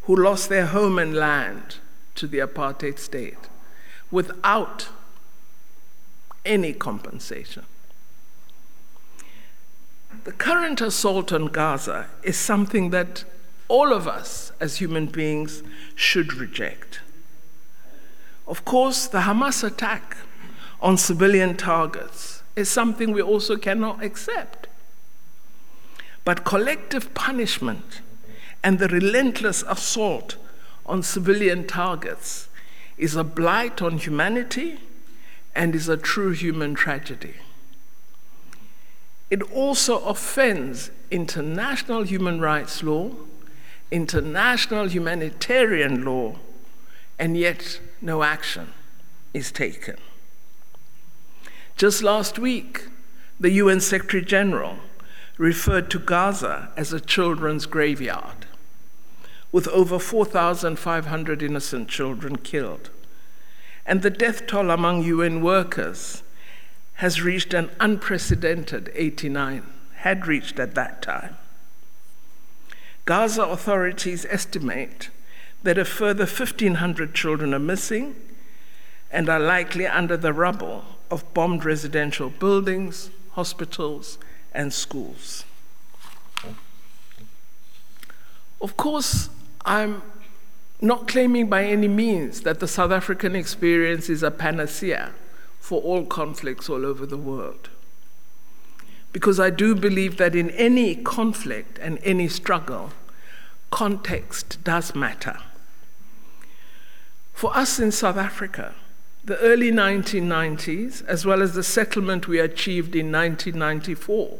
who 0.03 0.15
lost 0.15 0.49
their 0.49 0.67
home 0.67 0.99
and 0.99 1.15
land 1.15 1.77
to 2.15 2.27
the 2.27 2.39
apartheid 2.39 2.99
state 2.99 3.49
without 4.11 4.89
any 6.45 6.73
compensation. 6.73 7.65
The 10.23 10.31
current 10.31 10.81
assault 10.81 11.31
on 11.31 11.47
Gaza 11.47 12.07
is 12.23 12.37
something 12.37 12.89
that 12.91 13.23
all 13.67 13.93
of 13.93 14.07
us 14.07 14.51
as 14.59 14.77
human 14.77 15.07
beings 15.07 15.63
should 15.95 16.33
reject. 16.33 17.01
Of 18.47 18.65
course, 18.65 19.07
the 19.07 19.21
Hamas 19.21 19.63
attack 19.63 20.17
on 20.81 20.97
civilian 20.97 21.55
targets 21.55 22.41
is 22.55 22.69
something 22.69 23.11
we 23.11 23.21
also 23.21 23.57
cannot 23.57 24.03
accept. 24.03 24.68
But 26.29 26.45
collective 26.45 27.15
punishment 27.15 28.01
and 28.63 28.77
the 28.77 28.87
relentless 28.87 29.63
assault 29.67 30.35
on 30.85 31.01
civilian 31.01 31.65
targets 31.65 32.49
is 32.99 33.15
a 33.15 33.23
blight 33.23 33.81
on 33.81 33.97
humanity 33.97 34.77
and 35.55 35.73
is 35.73 35.89
a 35.89 35.97
true 35.97 36.29
human 36.29 36.75
tragedy. 36.75 37.33
It 39.31 39.41
also 39.41 40.01
offends 40.05 40.91
international 41.09 42.03
human 42.03 42.39
rights 42.39 42.83
law, 42.83 43.09
international 43.89 44.87
humanitarian 44.87 46.05
law, 46.05 46.35
and 47.17 47.35
yet 47.35 47.79
no 48.01 48.21
action 48.21 48.73
is 49.33 49.51
taken. 49.51 49.97
Just 51.75 52.03
last 52.03 52.37
week, 52.37 52.83
the 53.39 53.49
UN 53.49 53.79
Secretary 53.79 54.23
General 54.23 54.77
referred 55.39 55.89
to 55.89 55.97
Gaza 55.97 56.69
as 56.77 56.93
a 56.93 56.99
children's 56.99 57.65
graveyard. 57.65 58.45
with 59.51 59.67
over 59.69 59.97
4,500 59.97 61.41
innocent 61.41 61.89
children 61.89 62.37
killed. 62.37 62.89
And 63.85 64.01
the 64.01 64.09
death 64.09 64.45
toll 64.45 64.69
among 64.69 65.03
UN 65.03 65.41
workers 65.41 66.21
has 66.95 67.21
reached 67.21 67.53
an 67.53 67.71
unprecedented 67.79 68.91
89, 68.93 69.63
had 69.95 70.27
reached 70.27 70.59
at 70.59 70.75
that 70.75 71.01
time. 71.01 71.37
Gaza 73.05 73.43
authorities 73.43 74.27
estimate 74.29 75.09
that 75.63 75.79
a 75.79 75.85
further 75.85 76.25
1,500 76.25 77.15
children 77.15 77.53
are 77.53 77.59
missing 77.59 78.15
and 79.09 79.29
are 79.29 79.39
likely 79.39 79.87
under 79.87 80.15
the 80.15 80.33
rubble 80.33 80.85
of 81.09 81.33
bombed 81.33 81.65
residential 81.65 82.29
buildings, 82.29 83.09
hospitals, 83.31 84.19
and 84.53 84.73
schools. 84.73 85.45
Of 88.61 88.75
course, 88.75 89.29
I'm 89.65 90.01
not 90.81 91.07
claiming 91.07 91.47
by 91.49 91.65
any 91.65 91.87
means 91.87 92.41
that 92.41 92.59
the 92.59 92.67
South 92.67 92.91
African 92.91 93.35
experience 93.35 94.09
is 94.09 94.23
a 94.23 94.31
panacea 94.31 95.11
for 95.59 95.81
all 95.81 96.05
conflicts 96.05 96.69
all 96.69 96.85
over 96.85 97.05
the 97.05 97.17
world. 97.17 97.69
Because 99.11 99.39
I 99.39 99.49
do 99.49 99.75
believe 99.75 100.17
that 100.17 100.35
in 100.35 100.49
any 100.51 100.95
conflict 100.95 101.79
and 101.79 101.99
any 102.03 102.27
struggle, 102.27 102.91
context 103.71 104.63
does 104.63 104.95
matter. 104.95 105.37
For 107.33 107.55
us 107.55 107.79
in 107.79 107.91
South 107.91 108.17
Africa, 108.17 108.75
the 109.23 109.37
early 109.39 109.71
1990s, 109.71 111.05
as 111.05 111.25
well 111.25 111.41
as 111.41 111.53
the 111.53 111.63
settlement 111.63 112.27
we 112.27 112.39
achieved 112.39 112.95
in 112.95 113.11
1994, 113.11 114.37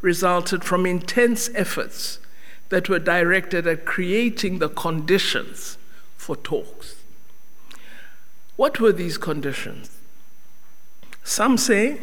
resulted 0.00 0.64
from 0.64 0.86
intense 0.86 1.50
efforts 1.54 2.18
that 2.68 2.88
were 2.88 2.98
directed 2.98 3.66
at 3.66 3.84
creating 3.84 4.58
the 4.58 4.68
conditions 4.68 5.76
for 6.16 6.36
talks. 6.36 6.96
What 8.56 8.80
were 8.80 8.92
these 8.92 9.18
conditions? 9.18 9.98
Some 11.24 11.58
say 11.58 12.00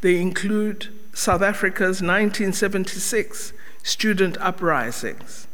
they 0.00 0.20
include 0.20 0.88
South 1.12 1.42
Africa's 1.42 2.02
1976 2.02 3.52
student 3.82 4.36
uprisings 4.38 5.46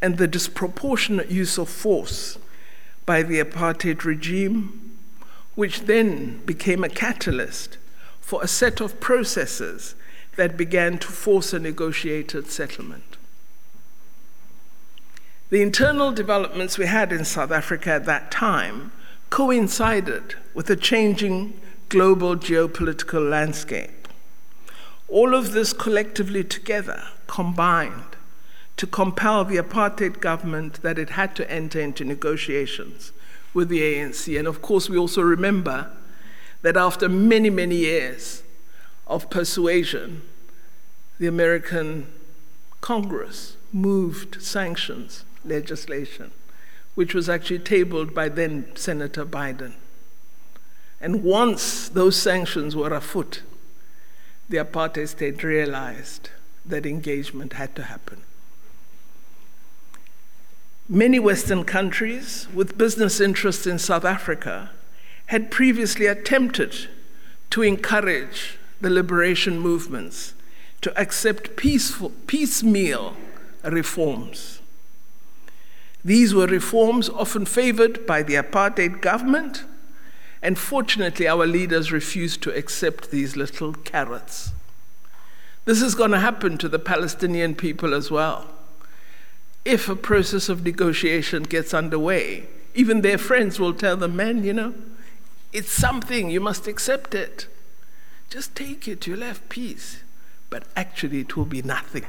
and 0.00 0.18
the 0.18 0.28
disproportionate 0.28 1.30
use 1.30 1.58
of 1.58 1.68
force 1.68 2.38
by 3.04 3.22
the 3.22 3.40
apartheid 3.40 4.04
regime, 4.04 4.85
which 5.56 5.80
then 5.82 6.40
became 6.46 6.84
a 6.84 6.88
catalyst 6.88 7.78
for 8.20 8.42
a 8.42 8.48
set 8.48 8.80
of 8.80 9.00
processes 9.00 9.96
that 10.36 10.56
began 10.56 10.98
to 10.98 11.08
force 11.08 11.52
a 11.52 11.58
negotiated 11.58 12.46
settlement. 12.48 13.16
The 15.48 15.62
internal 15.62 16.12
developments 16.12 16.76
we 16.76 16.86
had 16.86 17.12
in 17.12 17.24
South 17.24 17.50
Africa 17.50 17.92
at 17.92 18.04
that 18.04 18.30
time 18.30 18.92
coincided 19.30 20.34
with 20.54 20.68
a 20.70 20.76
changing 20.76 21.58
global 21.88 22.36
geopolitical 22.36 23.30
landscape. 23.30 24.08
All 25.08 25.34
of 25.34 25.52
this 25.52 25.72
collectively 25.72 26.44
together 26.44 27.02
combined 27.28 28.16
to 28.76 28.86
compel 28.86 29.44
the 29.44 29.56
apartheid 29.56 30.20
government 30.20 30.82
that 30.82 30.98
it 30.98 31.10
had 31.10 31.34
to 31.36 31.50
enter 31.50 31.80
into 31.80 32.04
negotiations 32.04 33.12
with 33.56 33.70
the 33.70 33.80
ANC. 33.80 34.38
And 34.38 34.46
of 34.46 34.60
course, 34.60 34.90
we 34.90 34.98
also 34.98 35.22
remember 35.22 35.90
that 36.60 36.76
after 36.76 37.08
many, 37.08 37.48
many 37.48 37.76
years 37.76 38.42
of 39.06 39.30
persuasion, 39.30 40.20
the 41.18 41.26
American 41.26 42.06
Congress 42.82 43.56
moved 43.72 44.42
sanctions 44.42 45.24
legislation, 45.42 46.32
which 46.94 47.14
was 47.14 47.30
actually 47.30 47.60
tabled 47.60 48.14
by 48.14 48.28
then 48.28 48.76
Senator 48.76 49.24
Biden. 49.24 49.72
And 51.00 51.24
once 51.24 51.88
those 51.88 52.16
sanctions 52.16 52.76
were 52.76 52.92
afoot, 52.92 53.42
the 54.50 54.58
apartheid 54.58 55.08
state 55.08 55.42
realized 55.42 56.28
that 56.66 56.84
engagement 56.84 57.54
had 57.54 57.74
to 57.76 57.84
happen. 57.84 58.20
Many 60.88 61.18
Western 61.18 61.64
countries 61.64 62.46
with 62.54 62.78
business 62.78 63.20
interests 63.20 63.66
in 63.66 63.80
South 63.80 64.04
Africa 64.04 64.70
had 65.26 65.50
previously 65.50 66.06
attempted 66.06 66.88
to 67.50 67.62
encourage 67.62 68.56
the 68.80 68.90
liberation 68.90 69.58
movements 69.58 70.34
to 70.82 70.96
accept 70.96 71.56
peaceful, 71.56 72.12
piecemeal 72.28 73.16
reforms. 73.64 74.60
These 76.04 76.32
were 76.32 76.46
reforms 76.46 77.08
often 77.08 77.46
favored 77.46 78.06
by 78.06 78.22
the 78.22 78.34
apartheid 78.34 79.00
government, 79.00 79.64
and 80.40 80.56
fortunately, 80.56 81.26
our 81.26 81.48
leaders 81.48 81.90
refused 81.90 82.44
to 82.44 82.54
accept 82.56 83.10
these 83.10 83.34
little 83.34 83.72
carrots. 83.72 84.52
This 85.64 85.82
is 85.82 85.96
going 85.96 86.12
to 86.12 86.20
happen 86.20 86.58
to 86.58 86.68
the 86.68 86.78
Palestinian 86.78 87.56
people 87.56 87.92
as 87.92 88.08
well. 88.08 88.55
If 89.66 89.88
a 89.88 89.96
process 89.96 90.48
of 90.48 90.62
negotiation 90.62 91.42
gets 91.42 91.74
underway, 91.74 92.46
even 92.76 93.00
their 93.00 93.18
friends 93.18 93.58
will 93.58 93.74
tell 93.74 93.96
them, 93.96 94.14
man, 94.14 94.44
you 94.44 94.52
know, 94.52 94.74
it's 95.52 95.72
something, 95.72 96.30
you 96.30 96.40
must 96.40 96.68
accept 96.68 97.16
it. 97.16 97.48
Just 98.30 98.54
take 98.54 98.86
it, 98.86 99.08
you'll 99.08 99.22
have 99.22 99.48
peace. 99.48 100.04
But 100.50 100.68
actually, 100.76 101.18
it 101.18 101.36
will 101.36 101.46
be 101.46 101.62
nothing. 101.62 102.06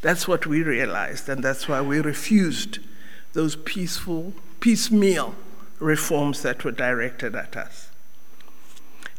That's 0.00 0.26
what 0.26 0.46
we 0.46 0.62
realized, 0.62 1.28
and 1.28 1.44
that's 1.44 1.68
why 1.68 1.82
we 1.82 2.00
refused 2.00 2.78
those 3.34 3.54
peaceful, 3.54 4.32
piecemeal 4.60 5.34
reforms 5.78 6.40
that 6.40 6.64
were 6.64 6.72
directed 6.72 7.34
at 7.34 7.54
us. 7.54 7.90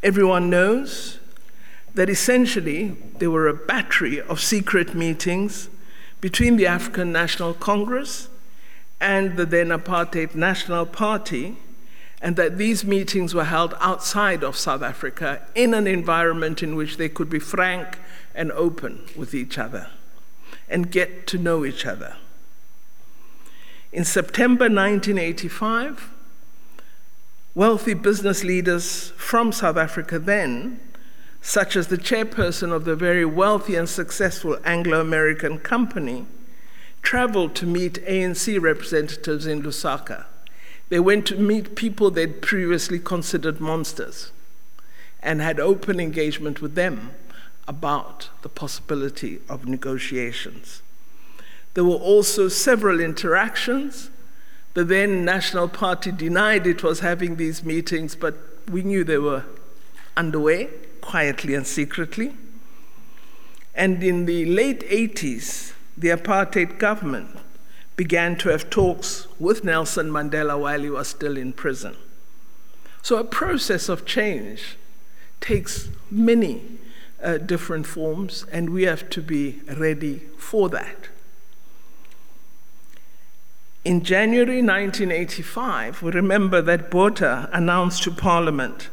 Everyone 0.02 0.50
knows 0.50 1.20
that 1.94 2.10
essentially 2.10 2.96
there 3.18 3.30
were 3.30 3.46
a 3.46 3.54
battery 3.54 4.20
of 4.20 4.40
secret 4.40 4.92
meetings 4.92 5.68
between 6.20 6.56
the 6.56 6.66
African 6.66 7.12
National 7.12 7.54
Congress 7.54 8.28
and 9.00 9.36
the 9.36 9.46
then 9.46 9.68
apartheid 9.68 10.34
National 10.34 10.84
Party, 10.84 11.56
and 12.20 12.34
that 12.36 12.58
these 12.58 12.84
meetings 12.84 13.34
were 13.34 13.44
held 13.44 13.74
outside 13.80 14.42
of 14.42 14.56
South 14.56 14.82
Africa 14.82 15.40
in 15.54 15.72
an 15.72 15.86
environment 15.86 16.62
in 16.62 16.74
which 16.74 16.96
they 16.96 17.08
could 17.08 17.30
be 17.30 17.38
frank 17.38 17.98
and 18.34 18.50
open 18.52 19.04
with 19.16 19.34
each 19.34 19.56
other 19.56 19.88
and 20.68 20.90
get 20.90 21.26
to 21.28 21.38
know 21.38 21.64
each 21.64 21.86
other. 21.86 22.16
In 23.92 24.04
September 24.04 24.64
1985, 24.64 26.10
wealthy 27.54 27.94
business 27.94 28.44
leaders 28.44 29.10
from 29.16 29.52
South 29.52 29.76
Africa 29.76 30.18
then, 30.18 30.80
such 31.40 31.76
as 31.76 31.88
the 31.88 31.98
chairperson 31.98 32.72
of 32.72 32.84
the 32.84 32.96
very 32.96 33.24
wealthy 33.24 33.74
and 33.74 33.88
successful 33.88 34.58
Anglo 34.64 35.00
American 35.00 35.58
company, 35.58 36.26
traveled 37.02 37.54
to 37.54 37.66
meet 37.66 38.04
ANC 38.06 38.60
representatives 38.60 39.46
in 39.46 39.62
Lusaka. 39.62 40.26
They 40.88 41.00
went 41.00 41.26
to 41.26 41.36
meet 41.36 41.76
people 41.76 42.10
they'd 42.10 42.42
previously 42.42 42.98
considered 42.98 43.60
monsters 43.60 44.32
and 45.22 45.40
had 45.40 45.60
open 45.60 46.00
engagement 46.00 46.60
with 46.60 46.74
them 46.74 47.10
about 47.66 48.30
the 48.42 48.48
possibility 48.48 49.40
of 49.48 49.66
negotiations. 49.66 50.82
There 51.74 51.84
were 51.84 51.94
also 51.94 52.48
several 52.48 53.00
interactions. 53.00 54.10
The 54.74 54.84
then 54.84 55.24
National 55.24 55.68
Party 55.68 56.10
denied 56.10 56.66
it 56.66 56.82
was 56.82 57.00
having 57.00 57.36
these 57.36 57.62
meetings, 57.62 58.16
but 58.16 58.36
we 58.70 58.82
knew 58.82 59.04
they 59.04 59.18
were 59.18 59.44
underway 60.16 60.68
quietly 61.08 61.54
and 61.54 61.66
secretly. 61.66 62.34
And 63.74 64.02
in 64.04 64.26
the 64.26 64.44
late 64.44 64.80
80s, 64.90 65.72
the 65.96 66.08
apartheid 66.08 66.78
government 66.78 67.30
began 67.96 68.36
to 68.36 68.50
have 68.50 68.68
talks 68.68 69.26
with 69.38 69.64
Nelson 69.64 70.10
Mandela 70.10 70.60
while 70.60 70.82
he 70.82 70.90
was 70.90 71.08
still 71.08 71.38
in 71.38 71.54
prison. 71.54 71.96
So 73.00 73.16
a 73.16 73.24
process 73.24 73.88
of 73.88 74.04
change 74.04 74.76
takes 75.40 75.88
many 76.10 76.60
uh, 77.22 77.38
different 77.38 77.86
forms, 77.86 78.44
and 78.52 78.68
we 78.68 78.82
have 78.82 79.08
to 79.08 79.22
be 79.22 79.60
ready 79.78 80.18
for 80.36 80.68
that. 80.68 81.08
In 83.82 84.04
January 84.04 84.60
1985, 84.60 86.02
we 86.02 86.10
remember 86.10 86.60
that 86.60 86.90
Botha 86.90 87.48
announced 87.50 88.02
to 88.02 88.10
Parliament 88.10 88.90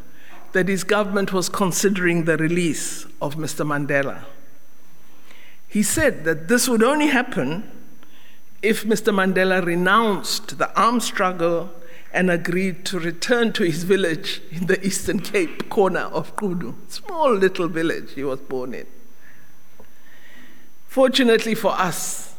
that 0.55 0.69
his 0.69 0.85
government 0.85 1.33
was 1.33 1.49
considering 1.49 2.23
the 2.23 2.37
release 2.37 3.05
of 3.21 3.35
Mr. 3.35 3.67
Mandela. 3.67 4.23
He 5.67 5.83
said 5.83 6.23
that 6.23 6.47
this 6.47 6.69
would 6.69 6.81
only 6.81 7.07
happen 7.07 7.69
if 8.61 8.85
Mr. 8.85 9.13
Mandela 9.13 9.61
renounced 9.65 10.57
the 10.57 10.73
armed 10.79 11.03
struggle 11.03 11.71
and 12.13 12.31
agreed 12.31 12.85
to 12.85 12.97
return 12.97 13.51
to 13.51 13.63
his 13.63 13.83
village 13.83 14.41
in 14.49 14.67
the 14.67 14.81
Eastern 14.87 15.19
Cape 15.19 15.69
corner 15.69 16.07
of 16.19 16.37
Qunu, 16.37 16.73
small 16.87 17.35
little 17.35 17.67
village 17.67 18.13
he 18.13 18.23
was 18.23 18.39
born 18.39 18.73
in. 18.73 18.87
Fortunately 20.87 21.53
for 21.53 21.73
us, 21.73 22.33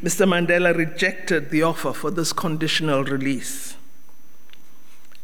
Mr. 0.00 0.28
Mandela 0.28 0.76
rejected 0.76 1.50
the 1.50 1.64
offer 1.64 1.92
for 1.92 2.12
this 2.12 2.32
conditional 2.32 3.02
release. 3.02 3.74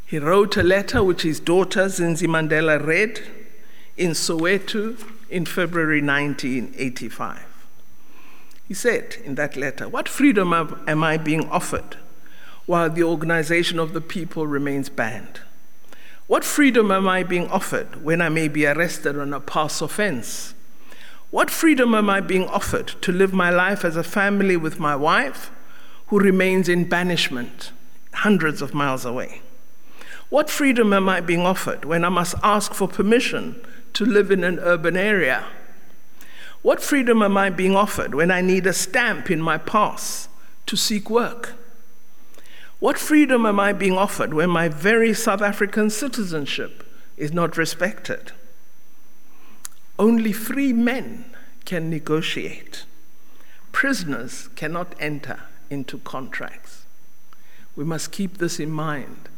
He 0.06 0.20
wrote 0.20 0.56
a 0.56 0.62
letter 0.62 1.02
which 1.02 1.22
his 1.22 1.40
daughter 1.40 1.86
Zinzi 1.86 2.28
Mandela 2.28 2.78
read 2.78 3.22
in 3.96 4.12
Soweto 4.12 4.96
in 5.28 5.44
February 5.44 6.00
1985. 6.00 7.42
He 8.68 8.72
said 8.74 9.16
in 9.24 9.34
that 9.34 9.56
letter, 9.56 9.88
What 9.88 10.08
freedom 10.08 10.52
am 10.52 11.02
I 11.02 11.16
being 11.16 11.48
offered 11.48 11.96
while 12.66 12.88
the 12.88 13.02
organization 13.02 13.80
of 13.80 13.94
the 13.94 14.00
people 14.00 14.46
remains 14.46 14.88
banned? 14.88 15.40
What 16.28 16.44
freedom 16.44 16.92
am 16.92 17.08
I 17.08 17.24
being 17.24 17.48
offered 17.48 18.04
when 18.04 18.20
I 18.20 18.28
may 18.28 18.46
be 18.46 18.64
arrested 18.64 19.18
on 19.18 19.32
a 19.32 19.40
past 19.40 19.82
offense? 19.82 20.54
What 21.30 21.50
freedom 21.50 21.96
am 21.96 22.08
I 22.08 22.20
being 22.20 22.46
offered 22.46 22.88
to 23.02 23.10
live 23.10 23.32
my 23.32 23.50
life 23.50 23.84
as 23.84 23.96
a 23.96 24.04
family 24.04 24.56
with 24.56 24.78
my 24.78 24.94
wife, 24.94 25.50
who 26.06 26.20
remains 26.20 26.68
in 26.68 26.88
banishment 26.88 27.72
hundreds 28.12 28.62
of 28.62 28.72
miles 28.72 29.04
away? 29.04 29.42
What 30.28 30.50
freedom 30.50 30.92
am 30.92 31.08
I 31.08 31.20
being 31.20 31.46
offered 31.46 31.84
when 31.84 32.04
I 32.04 32.08
must 32.08 32.34
ask 32.42 32.74
for 32.74 32.88
permission 32.88 33.64
to 33.92 34.04
live 34.04 34.30
in 34.30 34.42
an 34.42 34.58
urban 34.58 34.96
area? 34.96 35.44
What 36.62 36.82
freedom 36.82 37.22
am 37.22 37.36
I 37.36 37.48
being 37.48 37.76
offered 37.76 38.12
when 38.12 38.32
I 38.32 38.40
need 38.40 38.66
a 38.66 38.72
stamp 38.72 39.30
in 39.30 39.40
my 39.40 39.56
pass 39.56 40.28
to 40.66 40.76
seek 40.76 41.08
work? 41.08 41.54
What 42.80 42.98
freedom 42.98 43.46
am 43.46 43.60
I 43.60 43.72
being 43.72 43.96
offered 43.96 44.34
when 44.34 44.50
my 44.50 44.68
very 44.68 45.14
South 45.14 45.42
African 45.42 45.90
citizenship 45.90 46.84
is 47.16 47.32
not 47.32 47.56
respected? 47.56 48.32
Only 49.96 50.32
free 50.32 50.72
men 50.72 51.24
can 51.64 51.88
negotiate. 51.88 52.84
Prisoners 53.70 54.48
cannot 54.56 54.94
enter 54.98 55.40
into 55.70 55.98
contracts. 55.98 56.84
We 57.76 57.84
must 57.84 58.10
keep 58.10 58.38
this 58.38 58.58
in 58.58 58.70
mind 58.70 59.28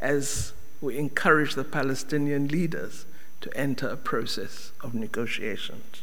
as 0.00 0.52
we 0.80 0.96
encourage 0.98 1.54
the 1.54 1.64
Palestinian 1.64 2.48
leaders 2.48 3.04
to 3.40 3.56
enter 3.56 3.88
a 3.88 3.96
process 3.96 4.72
of 4.80 4.94
negotiations. 4.94 6.02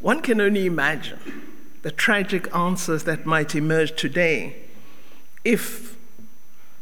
One 0.00 0.20
can 0.20 0.40
only 0.40 0.66
imagine 0.66 1.18
the 1.82 1.90
tragic 1.90 2.54
answers 2.54 3.04
that 3.04 3.26
might 3.26 3.54
emerge 3.54 3.98
today 3.98 4.56
if 5.44 5.96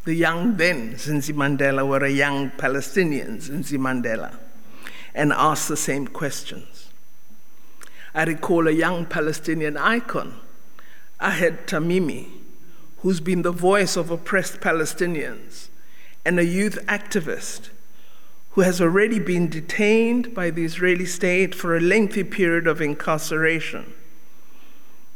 the 0.05 0.15
young 0.15 0.57
then 0.57 0.95
Zinzi 0.95 1.35
Mandela 1.35 1.87
were 1.87 2.05
a 2.05 2.11
young 2.11 2.51
Palestinian 2.51 3.39
Zinzi 3.39 3.79
Mandela 3.79 4.37
and 5.15 5.33
asked 5.33 5.69
the 5.69 5.77
same 5.77 6.07
questions. 6.07 6.89
I 8.15 8.25
recall 8.25 8.69
a 8.69 8.73
young 8.73 9.07
Palestinian 9.07 9.77
icon, 9.77 10.35
Ahed 11.21 11.67
Tamimi, 11.67 12.36
who's 12.99 13.21
been 13.21 13.43
the 13.43 13.53
voice 13.53 13.97
of 13.97 14.11
oppressed 14.11 14.61
Palestinians 14.61 15.69
and 16.25 16.39
a 16.39 16.45
youth 16.45 16.79
activist 16.87 17.71
who 18.51 18.63
has 18.63 18.81
already 18.81 19.19
been 19.19 19.51
detained 19.51 20.35
by 20.35 20.51
the 20.51 20.65
Israeli 20.65 21.05
state 21.05 21.55
for 21.55 21.77
a 21.77 21.81
lengthy 21.81 22.25
period 22.25 22.67
of 22.67 22.81
incarceration, 22.81 23.93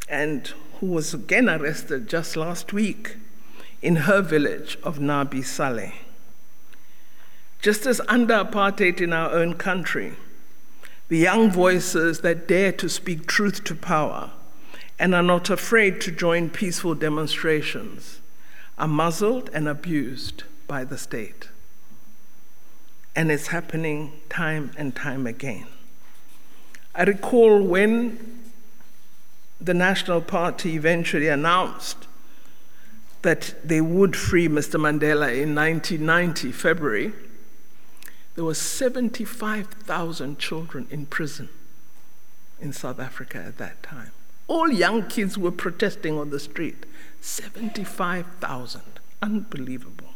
and 0.09 0.53
who 0.79 0.87
was 0.87 1.15
again 1.15 1.49
arrested 1.49 2.07
just 2.07 2.37
last 2.37 2.75
week 2.75 3.17
in 3.81 3.97
her 3.97 4.21
village 4.21 4.77
of 4.83 4.99
Nabi 4.99 5.43
Saleh. 5.43 5.95
Just 7.63 7.87
as 7.87 8.01
under 8.09 8.45
apartheid 8.45 9.01
in 9.01 9.13
our 9.13 9.31
own 9.31 9.55
country, 9.55 10.15
the 11.09 11.19
young 11.19 11.51
voices 11.51 12.21
that 12.21 12.47
dare 12.47 12.73
to 12.73 12.89
speak 12.89 13.27
truth 13.27 13.65
to 13.65 13.75
power 13.75 14.33
and 15.01 15.15
are 15.15 15.23
not 15.23 15.51
afraid 15.51 16.01
to 16.03 16.13
join 16.13 16.49
peaceful 16.49 16.95
demonstrations 16.95 18.21
are 18.79 18.87
muzzled 18.87 19.51
and 19.53 19.67
abused 19.67 20.45
by 20.69 20.85
the 20.85 20.97
state 20.97 21.49
and 23.17 23.31
it's 23.31 23.49
happening 23.49 24.13
time 24.29 24.71
and 24.77 24.95
time 24.95 25.27
again. 25.27 25.67
I 26.95 27.03
recall 27.05 27.63
when 27.63 28.41
the 29.61 29.75
National 29.75 30.21
Party 30.21 30.75
eventually 30.75 31.29
announced 31.29 32.07
that 33.23 33.55
they 33.63 33.81
would 33.81 34.17
free 34.17 34.49
Mr. 34.49 34.81
Mandela 34.81 35.31
in 35.31 35.55
1990, 35.55 36.53
February, 36.53 37.13
there 38.35 38.45
were 38.45 38.55
75,000 38.55 40.39
children 40.39 40.87
in 40.91 41.05
prison 41.05 41.51
in 42.61 42.73
South 42.73 42.99
Africa 42.99 43.39
at 43.39 43.59
that 43.59 43.83
time. 43.83 44.13
All 44.51 44.69
young 44.69 45.07
kids 45.07 45.39
were 45.39 45.53
protesting 45.53 46.19
on 46.19 46.31
the 46.31 46.41
street. 46.41 46.85
75,000. 47.21 48.83
Unbelievable. 49.23 50.15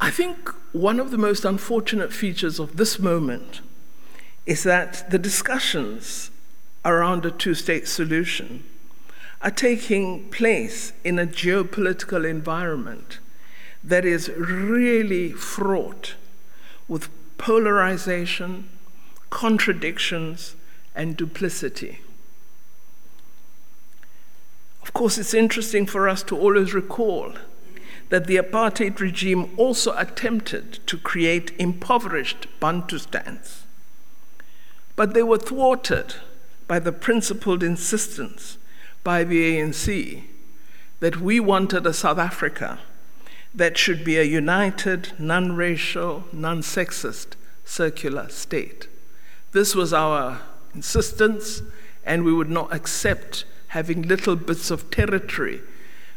I 0.00 0.12
think 0.12 0.48
one 0.70 1.00
of 1.00 1.10
the 1.10 1.18
most 1.18 1.44
unfortunate 1.44 2.12
features 2.12 2.60
of 2.60 2.76
this 2.76 3.00
moment 3.00 3.62
is 4.46 4.62
that 4.62 5.10
the 5.10 5.18
discussions 5.18 6.30
around 6.84 7.26
a 7.26 7.32
two 7.32 7.54
state 7.54 7.88
solution 7.88 8.62
are 9.42 9.50
taking 9.50 10.30
place 10.30 10.92
in 11.02 11.18
a 11.18 11.26
geopolitical 11.26 12.24
environment 12.30 13.18
that 13.82 14.04
is 14.04 14.28
really 14.36 15.32
fraught 15.32 16.14
with 16.86 17.08
polarization, 17.38 18.68
contradictions, 19.30 20.54
and 20.94 21.16
duplicity. 21.16 22.00
Of 24.82 24.92
course, 24.92 25.18
it's 25.18 25.34
interesting 25.34 25.86
for 25.86 26.08
us 26.08 26.22
to 26.24 26.36
always 26.36 26.74
recall 26.74 27.34
that 28.08 28.26
the 28.26 28.36
apartheid 28.36 28.98
regime 28.98 29.50
also 29.56 29.96
attempted 29.96 30.80
to 30.86 30.98
create 30.98 31.52
impoverished 31.58 32.48
Bantustans. 32.60 33.60
But 34.96 35.14
they 35.14 35.22
were 35.22 35.38
thwarted 35.38 36.16
by 36.66 36.80
the 36.80 36.92
principled 36.92 37.62
insistence 37.62 38.58
by 39.04 39.24
the 39.24 39.56
ANC 39.56 40.24
that 40.98 41.20
we 41.20 41.40
wanted 41.40 41.86
a 41.86 41.94
South 41.94 42.18
Africa 42.18 42.80
that 43.54 43.78
should 43.78 44.04
be 44.04 44.18
a 44.18 44.22
united, 44.22 45.12
non 45.18 45.56
racial, 45.56 46.24
non 46.32 46.62
sexist, 46.62 47.34
circular 47.64 48.28
state. 48.28 48.88
This 49.52 49.74
was 49.74 49.92
our 49.92 50.40
insistence, 50.74 51.62
and 52.04 52.24
we 52.24 52.32
would 52.32 52.50
not 52.50 52.72
accept 52.72 53.44
having 53.68 54.02
little 54.02 54.36
bits 54.36 54.70
of 54.70 54.90
territory 54.90 55.60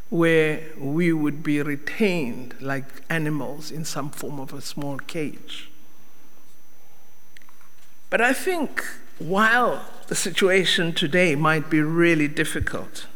where 0.10 0.62
we 0.78 1.12
would 1.12 1.42
be 1.42 1.62
retained 1.62 2.54
like 2.62 2.86
animals 3.10 3.72
in 3.72 3.84
some 3.84 4.10
form 4.10 4.40
of 4.40 4.54
a 4.54 4.62
small 4.62 4.98
cage. 4.98 5.72
But 8.10 8.22
I 8.22 8.34
think 8.34 8.86
while 9.18 9.86
the 10.08 10.16
situation 10.16 10.94
today 10.94 11.36
might 11.36 11.70
be 11.70 11.82
really 11.82 12.28
difficult, 12.28 13.08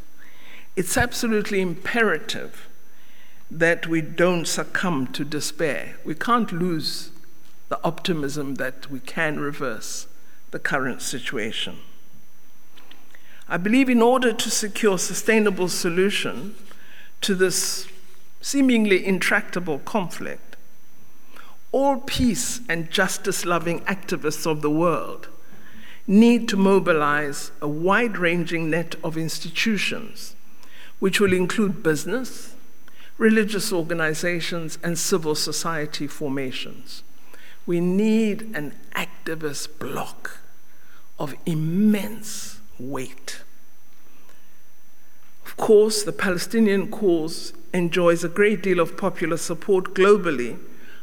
it's 0.75 0.97
absolutely 0.97 1.61
imperative 1.61 2.67
that 3.51 3.85
we 3.87 4.01
don't 4.01 4.47
succumb 4.47 5.07
to 5.13 5.23
despair. 5.23 5.97
We 6.03 6.15
can't 6.15 6.51
lose 6.51 7.11
the 7.69 7.79
optimism 7.83 8.55
that 8.55 8.89
we 8.89 8.99
can 8.99 9.39
reverse 9.39 10.06
the 10.51 10.59
current 10.59 11.01
situation. 11.01 11.77
I 13.49 13.57
believe 13.57 13.89
in 13.89 14.01
order 14.01 14.33
to 14.33 14.49
secure 14.49 14.95
a 14.95 14.99
sustainable 14.99 15.69
solution, 15.69 16.55
to 17.21 17.33
this 17.33 17.87
seemingly 18.41 19.05
intractable 19.05 19.79
conflict, 19.79 20.55
all 21.71 21.97
peace 21.97 22.61
and 22.69 22.91
justice 22.91 23.45
loving 23.45 23.81
activists 23.81 24.49
of 24.49 24.61
the 24.61 24.69
world 24.69 25.27
need 26.07 26.47
to 26.47 26.55
mobilize 26.55 27.51
a 27.61 27.67
wide 27.67 28.17
ranging 28.17 28.69
net 28.69 28.95
of 29.03 29.17
institutions, 29.17 30.35
which 30.99 31.19
will 31.19 31.33
include 31.33 31.83
business, 31.83 32.55
religious 33.17 33.73
organizations, 33.73 34.77
and 34.81 34.97
civil 34.97 35.35
society 35.35 36.07
formations. 36.07 37.03
We 37.67 37.79
need 37.79 38.55
an 38.55 38.73
activist 38.95 39.77
bloc 39.77 40.39
of 41.19 41.35
immense 41.45 42.59
weight 42.79 43.41
Of 45.47 45.55
course, 45.55 46.03
the 46.03 46.11
Palestinian 46.11 46.91
cause 46.91 47.53
enjoys 47.73 48.21
a 48.21 48.29
great 48.29 48.61
deal 48.61 48.81
of 48.81 48.97
popular 48.97 49.37
support 49.37 49.93
globally 49.93 50.59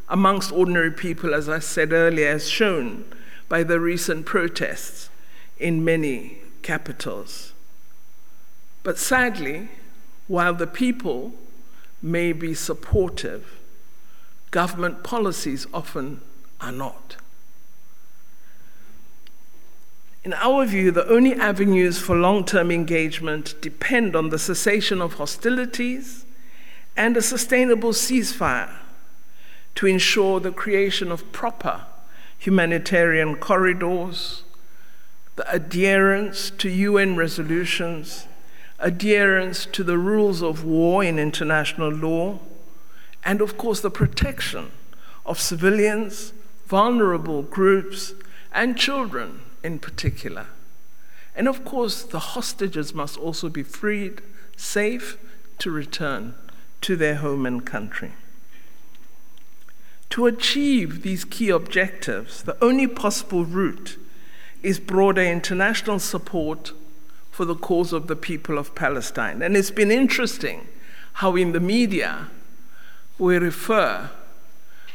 amongst 0.06 0.52
ordinary 0.52 0.90
people, 0.90 1.34
as 1.34 1.48
I 1.48 1.60
said 1.60 1.92
earlier, 1.94 2.28
as 2.28 2.46
shown 2.46 3.06
by 3.48 3.62
the 3.62 3.80
recent 3.80 4.26
protests 4.26 5.08
in 5.58 5.82
many 5.82 6.38
capitals. 6.60 7.54
But 8.82 8.98
sadly, 8.98 9.70
while 10.28 10.52
the 10.52 10.66
people 10.66 11.32
may 12.02 12.32
be 12.32 12.52
supportive, 12.52 13.58
government 14.50 15.02
policies 15.02 15.66
often 15.72 16.20
are 16.60 16.72
not. 16.72 17.16
In 20.24 20.32
our 20.32 20.64
view, 20.64 20.90
the 20.90 21.06
only 21.06 21.34
avenues 21.34 21.98
for 21.98 22.16
long 22.16 22.44
term 22.44 22.70
engagement 22.70 23.54
depend 23.60 24.16
on 24.16 24.30
the 24.30 24.38
cessation 24.38 25.02
of 25.02 25.14
hostilities 25.14 26.24
and 26.96 27.16
a 27.16 27.22
sustainable 27.22 27.92
ceasefire 27.92 28.76
to 29.74 29.86
ensure 29.86 30.40
the 30.40 30.52
creation 30.52 31.12
of 31.12 31.30
proper 31.32 31.84
humanitarian 32.38 33.36
corridors, 33.36 34.44
the 35.36 35.50
adherence 35.50 36.50
to 36.50 36.70
UN 36.70 37.16
resolutions, 37.16 38.26
adherence 38.78 39.66
to 39.66 39.82
the 39.82 39.98
rules 39.98 40.42
of 40.42 40.64
war 40.64 41.02
in 41.02 41.18
international 41.18 41.90
law, 41.90 42.38
and 43.24 43.40
of 43.40 43.56
course 43.58 43.80
the 43.80 43.90
protection 43.90 44.70
of 45.26 45.40
civilians, 45.40 46.32
vulnerable 46.66 47.42
groups, 47.42 48.14
and 48.52 48.76
children 48.76 49.40
in 49.62 49.78
particular. 49.78 50.46
And 51.34 51.48
of 51.48 51.64
course, 51.64 52.02
the 52.02 52.20
hostages 52.20 52.94
must 52.94 53.18
also 53.18 53.48
be 53.48 53.62
freed, 53.62 54.20
safe 54.56 55.18
to 55.58 55.70
return 55.70 56.34
to 56.82 56.96
their 56.96 57.16
home 57.16 57.46
and 57.46 57.64
country. 57.64 58.12
To 60.10 60.26
achieve 60.26 61.02
these 61.02 61.24
key 61.24 61.48
objectives, 61.48 62.42
the 62.42 62.62
only 62.62 62.86
possible 62.86 63.44
route 63.44 63.98
is 64.62 64.78
broader 64.78 65.22
international 65.22 65.98
support 65.98 66.72
for 67.32 67.44
the 67.44 67.56
cause 67.56 67.92
of 67.92 68.06
the 68.06 68.14
people 68.14 68.58
of 68.58 68.76
Palestine. 68.76 69.42
And 69.42 69.56
it's 69.56 69.72
been 69.72 69.90
interesting 69.90 70.68
how 71.14 71.34
in 71.34 71.50
the 71.50 71.58
media 71.58 72.28
we 73.18 73.36
refer 73.38 74.10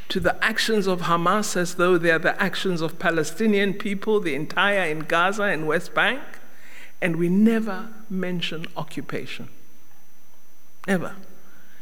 to 0.09 0.19
the 0.19 0.43
actions 0.43 0.87
of 0.87 1.01
Hamas 1.01 1.55
as 1.55 1.75
though 1.75 1.97
they 1.97 2.11
are 2.11 2.19
the 2.19 2.39
actions 2.41 2.81
of 2.81 2.99
Palestinian 2.99 3.75
people, 3.75 4.19
the 4.19 4.35
entire 4.35 4.89
in 4.89 5.01
Gaza 5.01 5.43
and 5.43 5.67
West 5.67 5.93
Bank, 5.93 6.21
and 7.01 7.15
we 7.15 7.29
never 7.29 7.89
mention 8.09 8.65
occupation. 8.75 9.49
Never. 10.87 11.15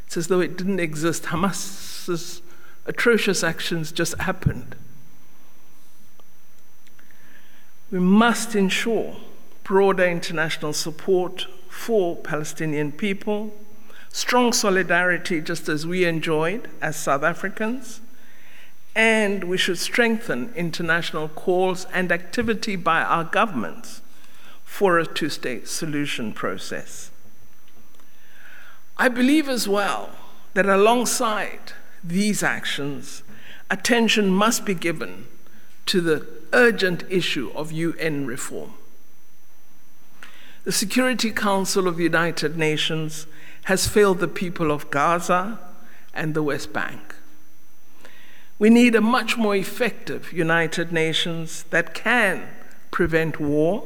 It's 0.05 0.17
as 0.17 0.27
though 0.27 0.41
it 0.41 0.57
didn't 0.57 0.79
exist. 0.79 1.23
Hamas's 1.23 2.41
atrocious 2.85 3.43
actions 3.43 3.91
just 3.91 4.17
happened. 4.19 4.75
We 7.89 7.99
must 7.99 8.55
ensure 8.55 9.15
broader 9.63 10.05
international 10.05 10.73
support 10.73 11.47
for 11.69 12.17
Palestinian 12.17 12.91
people, 12.91 13.53
strong 14.11 14.51
solidarity, 14.51 15.39
just 15.39 15.69
as 15.69 15.87
we 15.87 16.03
enjoyed 16.03 16.69
as 16.81 16.97
South 16.97 17.23
Africans, 17.23 18.01
and 18.97 19.43
we 19.43 19.59
should 19.59 19.77
strengthen 19.77 20.51
international 20.55 21.29
calls 21.29 21.85
and 21.93 22.11
activity 22.11 22.75
by 22.75 23.03
our 23.03 23.23
governments 23.23 24.01
for 24.65 24.97
a 24.97 25.05
two 25.05 25.29
state 25.29 25.67
solution 25.67 26.33
process. 26.33 27.11
I 28.97 29.07
believe 29.07 29.47
as 29.47 29.67
well 29.67 30.09
that 30.55 30.65
alongside 30.65 31.73
these 32.03 32.41
actions, 32.41 33.21
attention 33.69 34.31
must 34.31 34.65
be 34.65 34.73
given 34.73 35.27
to 35.85 36.01
the 36.01 36.27
urgent 36.51 37.03
issue 37.07 37.51
of 37.53 37.71
UN 37.71 38.25
reform. 38.25 38.73
The 40.63 40.71
Security 40.71 41.29
Council 41.29 41.87
of 41.87 41.97
the 41.97 42.03
United 42.03 42.57
Nations 42.57 43.27
has 43.65 43.87
failed 43.87 44.19
the 44.19 44.27
people 44.27 44.71
of 44.71 44.89
Gaza 44.89 45.59
and 46.15 46.33
the 46.33 46.41
West 46.41 46.73
Bank. 46.73 47.06
We 48.59 48.69
need 48.71 48.95
a 48.95 49.01
much 49.01 49.37
more 49.37 49.55
effective 49.55 50.33
United 50.33 50.91
Nations 50.91 51.63
that 51.69 51.93
can 51.93 52.47
prevent 52.89 53.39
war, 53.39 53.83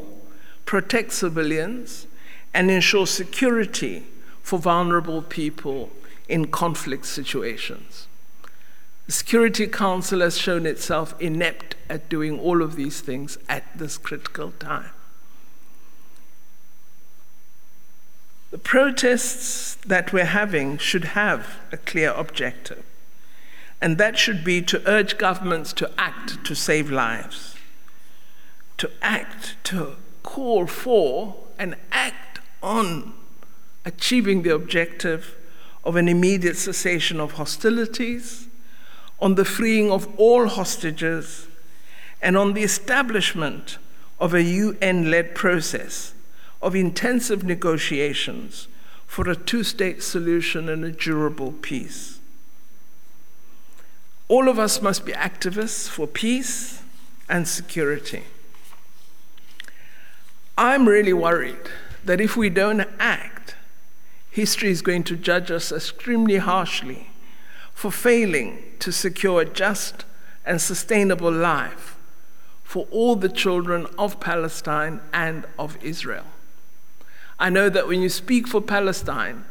protect 0.65 1.11
civilians, 1.11 2.07
and 2.53 2.71
ensure 2.71 3.05
security 3.05 4.05
for 4.41 4.59
vulnerable 4.59 5.21
people 5.21 5.89
in 6.29 6.47
conflict 6.47 7.05
situations. 7.05 8.07
The 9.07 9.11
Security 9.11 9.67
Council 9.67 10.21
has 10.21 10.37
shown 10.37 10.65
itself 10.65 11.19
inept 11.19 11.75
at 11.89 12.07
doing 12.07 12.39
all 12.39 12.61
of 12.61 12.77
these 12.77 13.01
things 13.01 13.37
at 13.49 13.77
this 13.77 13.97
critical 13.97 14.51
time. 14.51 14.91
The 18.51 18.57
protests 18.57 19.75
that 19.85 20.13
we're 20.13 20.25
having 20.25 20.77
should 20.77 21.05
have 21.05 21.57
a 21.73 21.77
clear 21.77 22.11
objective 22.11 22.83
and 23.81 23.97
that 23.97 24.17
should 24.17 24.43
be 24.43 24.61
to 24.61 24.87
urge 24.87 25.17
governments 25.17 25.73
to 25.73 25.89
act 25.97 26.45
to 26.45 26.55
save 26.55 26.91
lives, 26.91 27.55
to 28.77 28.89
act 29.01 29.55
to 29.63 29.95
call 30.21 30.67
for 30.67 31.35
and 31.57 31.75
act 31.91 32.39
on 32.61 33.13
achieving 33.83 34.43
the 34.43 34.53
objective 34.53 35.35
of 35.83 35.95
an 35.95 36.07
immediate 36.07 36.57
cessation 36.57 37.19
of 37.19 37.33
hostilities, 37.33 38.47
on 39.19 39.35
the 39.35 39.45
freeing 39.45 39.91
of 39.91 40.07
all 40.19 40.47
hostages, 40.47 41.47
and 42.21 42.37
on 42.37 42.53
the 42.53 42.63
establishment 42.63 43.79
of 44.19 44.35
a 44.35 44.43
UN 44.43 45.09
led 45.09 45.33
process 45.33 46.13
of 46.61 46.75
intensive 46.75 47.43
negotiations 47.43 48.67
for 49.07 49.27
a 49.27 49.35
two 49.35 49.63
state 49.63 50.03
solution 50.03 50.69
and 50.69 50.85
a 50.85 50.91
durable 50.91 51.51
peace. 51.51 52.20
All 54.31 54.47
of 54.47 54.57
us 54.57 54.81
must 54.81 55.05
be 55.05 55.11
activists 55.11 55.89
for 55.89 56.07
peace 56.07 56.83
and 57.27 57.45
security. 57.45 58.23
I'm 60.57 60.87
really 60.87 61.11
worried 61.11 61.69
that 62.05 62.21
if 62.21 62.37
we 62.37 62.49
don't 62.49 62.87
act, 62.97 63.55
history 64.29 64.69
is 64.69 64.81
going 64.81 65.03
to 65.03 65.17
judge 65.17 65.51
us 65.51 65.73
extremely 65.73 66.37
harshly 66.37 67.09
for 67.73 67.91
failing 67.91 68.63
to 68.79 68.93
secure 68.93 69.41
a 69.41 69.45
just 69.45 70.05
and 70.45 70.61
sustainable 70.61 71.29
life 71.29 71.97
for 72.63 72.87
all 72.89 73.17
the 73.17 73.27
children 73.27 73.85
of 73.97 74.21
Palestine 74.21 75.01
and 75.11 75.45
of 75.59 75.77
Israel. 75.83 76.27
I 77.37 77.49
know 77.49 77.67
that 77.67 77.85
when 77.85 78.01
you 78.01 78.07
speak 78.07 78.47
for 78.47 78.61
Palestine, 78.61 79.43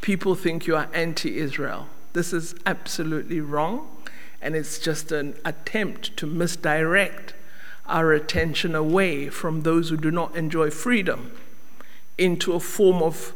people 0.00 0.34
think 0.34 0.66
you 0.66 0.74
are 0.74 0.88
anti 0.92 1.38
Israel. 1.38 1.86
This 2.14 2.32
is 2.32 2.56
absolutely 2.66 3.40
wrong 3.40 3.93
and 4.44 4.54
it's 4.54 4.78
just 4.78 5.10
an 5.10 5.34
attempt 5.46 6.14
to 6.18 6.26
misdirect 6.26 7.32
our 7.86 8.12
attention 8.12 8.74
away 8.74 9.30
from 9.30 9.62
those 9.62 9.88
who 9.88 9.96
do 9.96 10.10
not 10.10 10.36
enjoy 10.36 10.70
freedom 10.70 11.32
into 12.18 12.52
a 12.52 12.60
form 12.60 13.02
of 13.02 13.32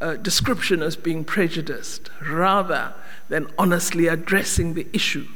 uh, 0.00 0.14
description 0.14 0.80
as 0.80 0.94
being 0.94 1.24
prejudiced 1.24 2.08
rather 2.22 2.94
than 3.28 3.48
honestly 3.58 4.06
addressing 4.06 4.74
the 4.74 4.86
issue 4.92 5.26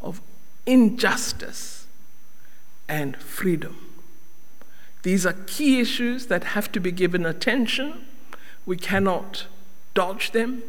of 0.00 0.22
injustice 0.64 1.86
and 2.88 3.18
freedom. 3.18 3.76
These 5.02 5.26
are 5.26 5.34
key 5.46 5.80
issues 5.80 6.28
that 6.28 6.44
have 6.44 6.72
to 6.72 6.80
be 6.80 6.92
given 6.92 7.26
attention. 7.26 8.06
We 8.64 8.78
cannot 8.78 9.46
dodge 9.92 10.30
them, 10.30 10.62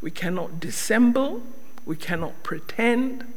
we 0.00 0.10
cannot 0.10 0.60
dissemble, 0.60 1.42
we 1.84 1.96
cannot 1.96 2.42
pretend. 2.42 3.32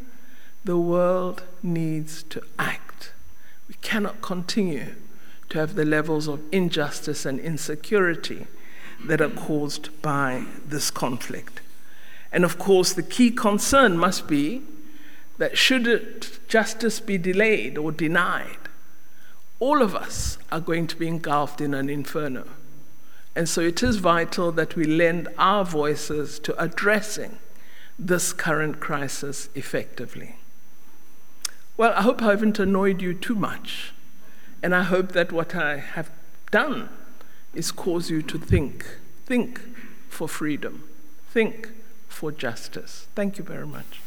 The 0.64 0.78
world 0.78 1.44
needs 1.62 2.24
to 2.24 2.42
act. 2.58 3.12
We 3.68 3.76
cannot 3.82 4.22
continue 4.22 4.96
to 5.50 5.60
have 5.60 5.76
the 5.76 5.86
levels 5.86 6.28
of 6.28 6.42
injustice 6.52 7.26
and 7.26 7.40
insecurity 7.40 8.48
that 9.06 9.22
are 9.22 9.30
caused 9.30 9.90
by 10.02 10.46
this 10.66 10.90
conflict. 10.90 11.62
And 12.32 12.44
of 12.44 12.58
course, 12.58 12.94
the 12.94 13.04
key 13.04 13.32
concern 13.32 13.98
must 13.98 14.28
be 14.28 14.64
that 15.38 15.58
should 15.58 16.28
justice 16.48 17.00
be 17.00 17.18
delayed 17.18 17.78
or 17.78 17.92
denied, 17.92 18.58
all 19.60 19.82
of 19.82 19.96
us 19.96 20.38
are 20.52 20.60
going 20.60 20.88
to 20.88 20.96
be 20.96 21.08
engulfed 21.08 21.62
in 21.62 21.74
an 21.74 21.90
inferno. 21.90 22.46
And 23.36 23.48
so 23.50 23.62
it 23.62 23.84
is 23.84 23.98
vital 23.98 24.52
that 24.54 24.76
we 24.76 24.86
lend 24.86 25.28
our 25.38 25.66
voices 25.66 26.40
to 26.40 26.62
addressing 26.62 27.38
this 27.98 28.34
current 28.34 28.80
crisis 28.80 29.50
effectively. 29.56 30.36
Well, 31.78 31.94
I 31.96 32.02
hope 32.02 32.22
I 32.22 32.32
haven't 32.32 32.60
annoyed 32.60 33.02
you 33.02 33.14
too 33.14 33.36
much, 33.36 33.94
and 34.64 34.74
I 34.74 34.84
hope 34.84 35.12
that 35.12 35.32
what 35.32 35.56
I 35.56 35.78
have 35.78 36.10
done 36.52 36.90
is 37.54 37.72
cause 37.72 38.10
you 38.10 38.22
to 38.22 38.38
think. 38.38 38.86
Think 39.26 39.62
for 40.10 40.28
freedom. 40.28 40.84
Think 41.32 41.70
for 42.08 42.32
justice. 42.32 43.08
Thank 43.16 43.38
you 43.38 43.44
very 43.44 43.68
much. 43.68 44.00